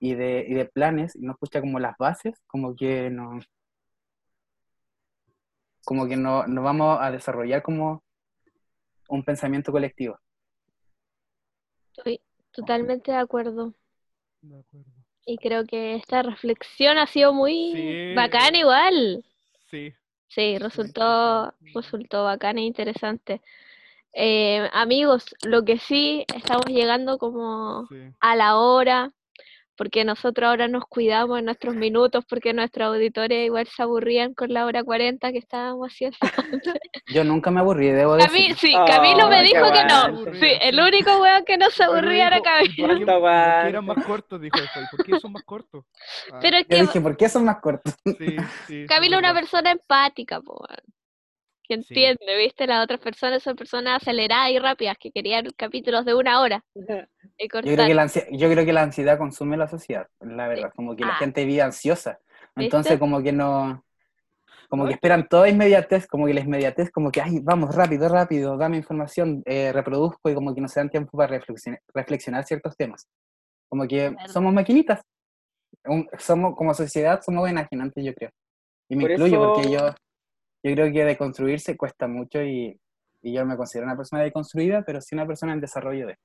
[0.00, 3.40] y de, y de planes y no escucha como las bases, como que no
[5.86, 8.02] como que no, no vamos a desarrollar como
[9.08, 10.18] un pensamiento colectivo.
[11.96, 12.20] Estoy
[12.50, 13.72] totalmente de acuerdo.
[14.42, 14.95] de acuerdo.
[15.26, 18.14] Y creo que esta reflexión ha sido muy Sí.
[18.14, 19.24] bacana igual.
[19.70, 19.94] Sí,
[20.28, 23.40] Sí, resultó, resultó bacana e interesante.
[24.12, 28.14] Eh, amigos, lo que sí, estamos llegando como sí.
[28.20, 29.12] a la hora,
[29.76, 34.52] porque nosotros ahora nos cuidamos en nuestros minutos, porque nuestros auditores igual se aburrían con
[34.52, 36.16] la hora 40 que estábamos haciendo.
[37.08, 38.56] Yo nunca me aburrí, debo decir.
[38.56, 40.32] sí, Camilo me dijo que no.
[40.34, 42.74] Sí, el único weón que no se aburría era Camilo.
[42.76, 43.68] ¿por qué- Aguanta, por qué aguanta.
[43.68, 44.40] eran más cortos?
[44.40, 44.88] Dijo después.
[44.90, 45.84] ¿Por qué son más cortos?
[46.32, 47.94] Ah, Pero es Yo que dije, ¿por qué son más cortos?
[48.18, 48.36] sí,
[48.66, 50.64] sí, Camilo es una persona empática, po,
[51.68, 51.94] que Sí.
[51.94, 52.66] entiende, ¿viste?
[52.66, 56.64] Las otras personas son personas aceleradas y rápidas que querían capítulos de una hora
[57.38, 60.48] y Yo creo, que la ansiedad, yo creo que la ansiedad consume la sociedad, la
[60.48, 61.16] verdad, como que la Ah.
[61.18, 62.18] gente vive ansiosa.
[62.56, 62.98] Entonces ¿Viste?
[63.00, 63.84] como que no,
[64.68, 68.08] como que es esperan toda inmediatez, como que la inmediatez, como que, ay, vamos, rápido,
[68.08, 72.44] rápido, dame información, eh, reproduzco y como que no se dan tiempo para reflexionar, reflexionar
[72.44, 73.06] ciertos temas.
[73.68, 75.02] Como que somos maquinitas.
[75.84, 78.30] Un- somos, como sociedad somos enajenantes, yo creo.
[78.88, 79.94] Y me Por incluyo porque eso- yo,
[80.68, 82.80] yo creo que deconstruirse cuesta mucho y,
[83.22, 86.18] y yo me considero una persona deconstruida, pero sí una persona en desarrollo de.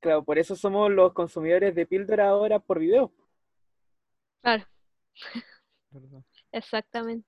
[0.00, 3.12] Claro, por eso somos los consumidores de píldora ahora por video.
[4.42, 4.64] Claro,
[6.52, 7.26] exactamente.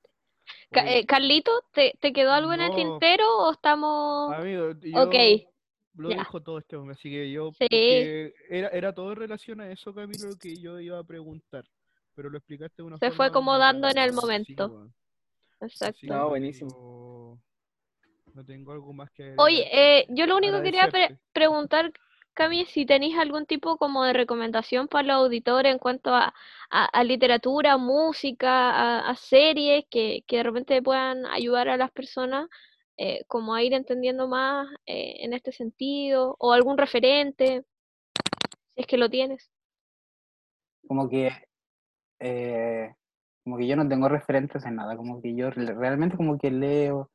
[0.71, 4.33] Eh, Carlito, ¿te, te quedó algo en el tintero o estamos...?
[4.33, 5.15] Amigo, yo Ok,
[5.95, 6.19] lo ya.
[6.19, 7.67] dijo todo este hombre, así que yo Sí.
[7.71, 11.65] era, era todo en relación a eso, Camilo, lo que yo iba a preguntar.
[12.15, 14.91] Pero lo explicaste de una Se forma fue como dando en el momento.
[15.61, 15.99] Exacto.
[16.01, 17.39] Sí, No, buenísimo.
[18.35, 21.93] no tengo algo más que Oye, eh, yo lo único que quería pre- preguntar
[22.35, 26.35] Cami, si tenéis algún tipo como de recomendación para los auditores en cuanto a,
[26.71, 31.91] a- a literatura, música, a, a series que, que de repente puedan ayudar a las
[31.93, 32.47] personas
[32.99, 37.65] eh, como a ir entendiendo más eh, en este sentido, o algún referente,
[38.75, 39.51] si es que lo tienes.
[40.87, 41.31] como que
[42.21, 42.95] eh,
[43.47, 46.51] como que yo no tengo referentes en nada, como que yo re- realmente como que
[46.51, 47.09] leo,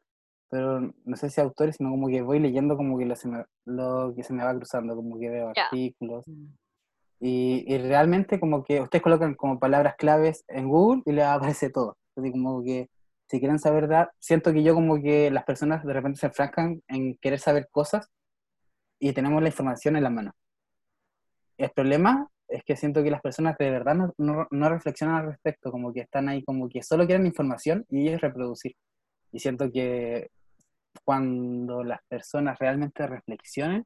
[0.49, 3.43] pero no sé si autores, sino como que voy leyendo como que lo, se me-
[3.65, 5.63] lo que se me va cruzando, como que veo Ya.
[5.65, 6.23] artículos.
[7.19, 11.69] Y, y realmente como que ustedes colocan como palabras claves en Google y les aparece
[11.69, 11.97] todo.
[12.15, 12.89] Así como que
[13.29, 16.81] si quieren saber, da- siento que yo como que las personas de repente se enfrascan
[16.87, 18.07] en querer saber cosas
[18.99, 20.31] y tenemos la información en la mano.
[21.57, 25.27] El problema es que siento que las personas de verdad no, no, no reflexionan al
[25.27, 28.75] respecto, como que están ahí como que solo quieren información y ellos reproducir.
[29.31, 30.29] Y siento que
[31.05, 33.85] cuando las personas realmente reflexionen,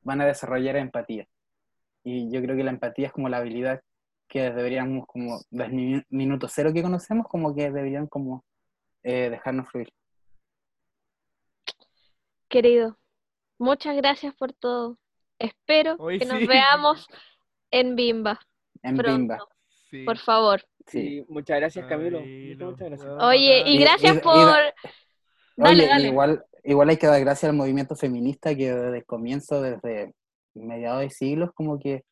[0.00, 1.26] van a desarrollar empatía.
[2.02, 3.82] Y yo creo que la empatía es como la habilidad
[4.28, 8.44] que deberíamos, como desde minuto cero que conocemos, como que deberían como
[9.02, 9.92] eh, dejarnos fluir.
[12.48, 12.98] Querido,
[13.58, 14.98] muchas gracias por todo.
[15.38, 16.46] Espero Hoy que nos sí.
[16.46, 17.06] veamos
[17.70, 18.38] en Bimba
[18.82, 19.38] En pronto, Bimba.
[19.90, 20.04] Sí.
[20.04, 20.62] por favor.
[20.86, 22.18] Sí, muchas gracias, Camilo.
[22.20, 23.08] Ay, Muchas, gracias.
[23.20, 24.34] Oye, y Y- gracias y- y- por...
[25.56, 26.08] Dale, Oye, dale.
[26.08, 30.12] Igual, igual hay que dar gracias al movimiento feminista que desde el comienzo, desde
[30.54, 32.04] mediados de siglos, como que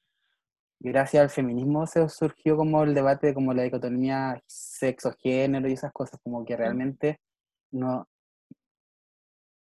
[0.80, 5.92] gracias al feminismo se surgió como el debate de como la dicotomía sexo-género y esas
[5.92, 7.20] cosas, como que realmente
[7.70, 8.08] no...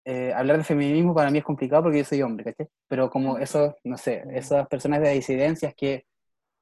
[0.07, 2.69] eh, hablar de feminismo para mí es complicado porque yo soy hombre, ¿cachai?
[2.89, 6.07] Pero como eso, no sé, esas personas de disidencias que,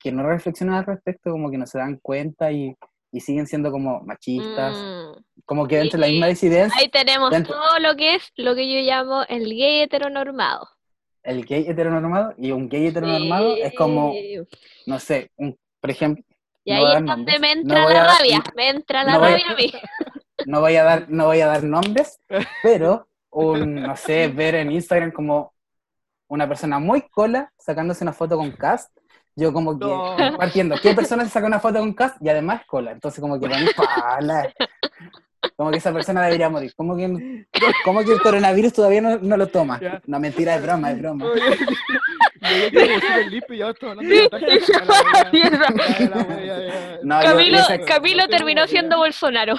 [0.01, 2.75] que no reflexionan al respecto, como que no se dan cuenta y,
[3.13, 6.81] y siguen siendo como machistas, Mm, como que dentro de la misma disidencia...
[6.81, 10.67] ahí tenemos dentro- todo lo que es lo que yo llamo el gay heteronormado.
[11.23, 14.15] el gay heteronormado y un gay heteronormado es como,
[14.87, 16.25] no sé, un, por ejemplo,
[16.65, 19.29] Y ahí es donde nombres, me entra la a rabia, me entra la no voy
[19.29, 19.73] a- rabia a mí.
[20.47, 22.21] no voy a dar, no voy a dar nombres,
[22.63, 25.53] pero un, no sé, ver en Instagram como
[26.29, 28.91] una persona muy cola sacándose una foto con cast,
[29.37, 30.17] yo como que No.
[30.39, 32.93] partiendo, ¿qué persona se saca una foto con cast y además es cola?
[32.93, 34.53] Entonces como que para mí, pala,
[35.57, 37.47] como que esa persona debería morir, como que,
[37.85, 39.81] como que el coronavirus todavía no, no lo toma.
[39.81, 40.01] Ya.
[40.07, 41.27] No, mentira, es broma, es broma.
[47.87, 49.55] Camilo, terminó siendo Bolsonaro.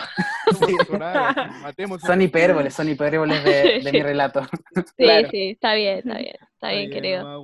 [1.62, 4.44] Matemos Son hipérboles, son hipérboles de, de mi relato.
[4.44, 5.30] Sí, Claro.
[5.30, 7.44] sí, está bien, está bien, está bien, querido.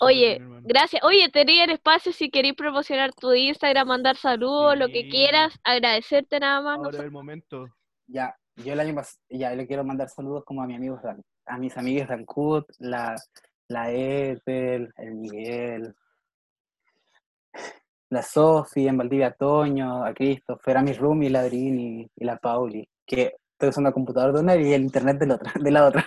[0.00, 1.02] Oye, gracias.
[1.04, 6.38] Oye, tenía el espacio si queréis promocionar tu Instagram, mandar saludos, lo que quieras, agradecerte
[6.40, 6.78] nada más.
[6.78, 7.66] no Ahora es el momento.
[8.06, 11.00] Ya, yo el año pasado, ya le quiero mandar saludos como a mis amigos,
[11.46, 13.16] a mis amigos Dancut, la,
[13.68, 15.94] la Ethel, el Miguel,
[18.12, 23.34] la Sofi, en Valdivia Toño, a Christopher, a mi roomie, la y la Pauli, que
[23.52, 25.52] estoy usando el computador de una y el internet de la otra.
[25.58, 26.06] De la otra.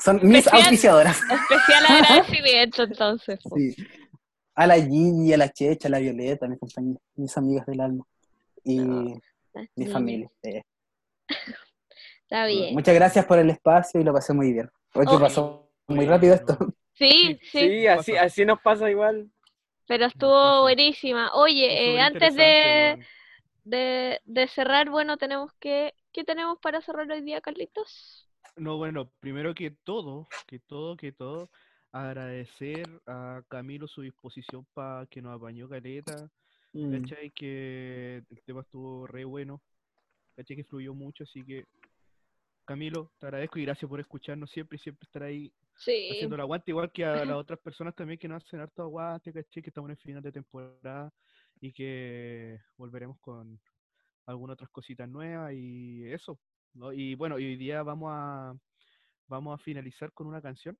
[0.00, 0.60] Son mis Especial.
[0.62, 1.20] auspiciadoras.
[1.20, 3.38] Especial agradecimiento entonces.
[3.42, 3.56] po.
[3.56, 3.74] Sí.
[4.54, 7.80] A la Gigi, a la Checha, a la Violeta, a mis compañeros, mis amigas del
[7.80, 8.04] alma.
[8.64, 9.14] Y No,
[9.76, 10.30] mi familia.
[10.42, 10.62] eh.
[12.22, 12.74] Está bien.
[12.74, 14.68] Muchas gracias por el espacio y lo pasé muy bien.
[14.94, 15.20] Hoy que Oh.
[15.20, 16.56] pasó muy rápido esto.
[16.94, 19.30] Sí, sí, Sí, así, así nos pasa igual.
[19.88, 21.32] Pero estuvo buenísima.
[21.34, 23.04] Oye, eh, antes de,
[23.64, 25.94] de, de cerrar, bueno, tenemos que...
[26.12, 28.28] ¿Qué tenemos para cerrar hoy día, Carlitos?
[28.56, 31.50] No, bueno, primero que todo, que todo, que todo,
[31.90, 36.30] agradecer a Camilo su disposición para que nos apañó caleta.
[36.72, 37.00] Mm.
[37.02, 37.30] ¿Cachai?
[37.30, 39.62] Que el tema estuvo re bueno.
[40.36, 40.56] ¿Cachai?
[40.56, 41.64] Que fluyó mucho, así que
[42.66, 46.08] Camilo, te agradezco y gracias por escucharnos siempre y siempre estar ahí Sí.
[46.10, 49.32] haciendo el aguante, igual que a las otras personas también que nos hacen harto aguante,
[49.32, 49.62] ¿cachai?
[49.62, 51.12] Que estamos en el final de temporada
[51.60, 53.60] y que volveremos con
[54.26, 56.38] algunas otras cositas nuevas y eso.
[56.74, 56.92] ¿no?
[56.92, 58.54] Y bueno, y hoy día vamos a
[59.26, 60.76] vamos a finalizar con una canción,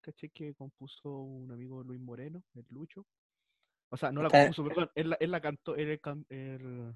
[0.00, 0.30] ¿cachai?
[0.30, 3.06] Que compuso un amigo Luis Moreno, el Lucho.
[3.90, 6.94] O sea, no la compuso, perdón, él la, él la cantó, él el el-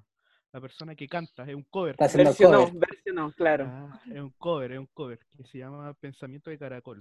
[0.51, 1.91] la persona que canta, es un cover.
[1.91, 3.65] Está haciendo Versionó, versionó, claro.
[3.67, 6.99] Ah, es un cover, es un cover, que se llama Pensamiento de Caracol.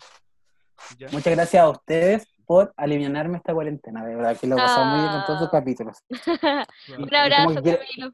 [0.98, 1.08] ¿Ya?
[1.12, 4.04] Muchas gracias a ustedes por alivianarme esta cuarentena.
[4.04, 5.50] De verdad que lo he pasado muy bien con todos sus Ah.
[5.52, 5.98] capítulos.
[6.98, 8.12] Un abrazo, Camilo.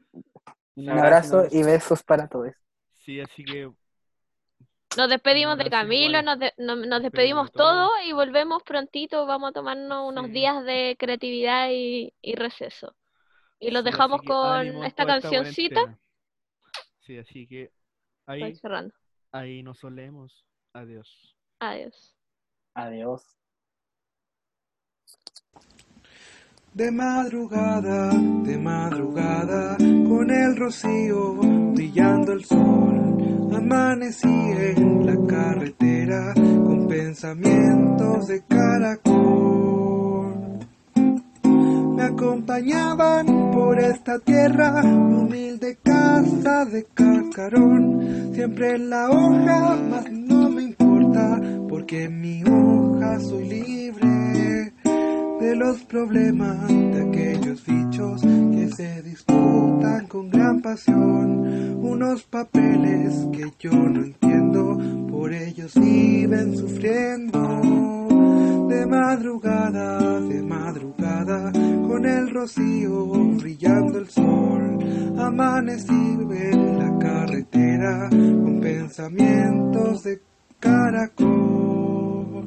[0.76, 2.52] Un abrazo, y besos para todos.
[2.98, 3.70] Sí, así que
[4.96, 7.90] Nos despedimos de Camilo, nos, de- no- nos Despedimos despedimos de todos.
[8.06, 9.26] y volvemos prontito.
[9.26, 10.32] Vamos a tomarnos unos Sí.
[10.32, 12.94] días de creatividad y, y receso.
[13.60, 15.98] Y los sí, dejamos con esta cancioncita.
[17.00, 17.70] Sí, así que
[18.20, 18.94] Estoy ahí, cerrando.
[19.32, 20.44] ahí nos solemos.
[20.72, 21.36] Adiós.
[21.60, 22.13] Adiós.
[22.74, 23.22] Adiós.
[26.72, 31.34] De madrugada, de madrugada, con el rocío
[31.72, 40.34] brillando el sol, amanecí en la carretera con pensamientos de caracol.
[41.94, 50.10] Me acompañaban por esta tierra, mi humilde casa de cascarón, siempre en la hoja, mas
[50.10, 50.83] no me importa,
[51.68, 54.72] porque mi hoja soy libre
[55.40, 61.84] de los problemas de aquellos bichos que se disputan con gran pasión.
[61.84, 64.78] Unos papeles que yo no entiendo,
[65.10, 67.40] por ellos viven sufriendo.
[68.68, 74.78] De madrugada, de madrugada, con el rocío brillando el sol,
[75.18, 80.33] amanecí en la carretera con pensamientos de
[80.64, 82.46] caracol.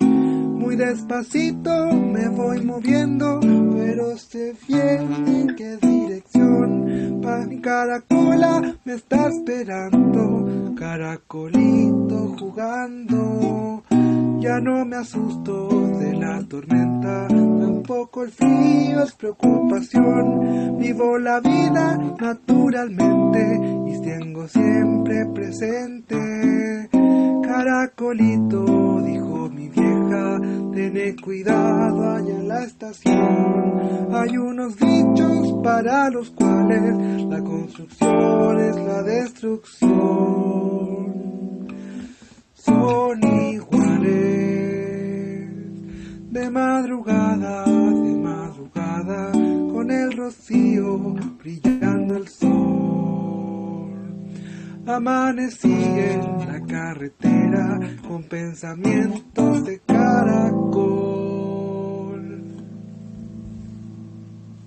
[0.00, 7.20] Muy despacito me voy moviendo, pero sé bien en qué dirección.
[7.22, 13.82] Pa mi caracola me está esperando, caracolito jugando.
[14.40, 15.68] Ya no me asusto
[15.98, 20.78] de la tormenta, tampoco el frío es preocupación.
[20.78, 23.40] Vivo la vida naturalmente
[23.86, 26.95] y tengo siempre presente.
[27.46, 28.64] Caracolito,
[29.02, 30.40] dijo mi vieja,
[30.74, 34.10] tené cuidado allá en la estación.
[34.12, 39.92] Hay unos dichos para los cuales la construcción es la destrucción.
[42.52, 44.10] Son iguales.
[46.30, 49.30] De madrugada, de madrugada,
[49.72, 52.95] con el rocío brillando el sol.
[54.86, 60.95] Amanecí en la carretera con pensamientos de caracol.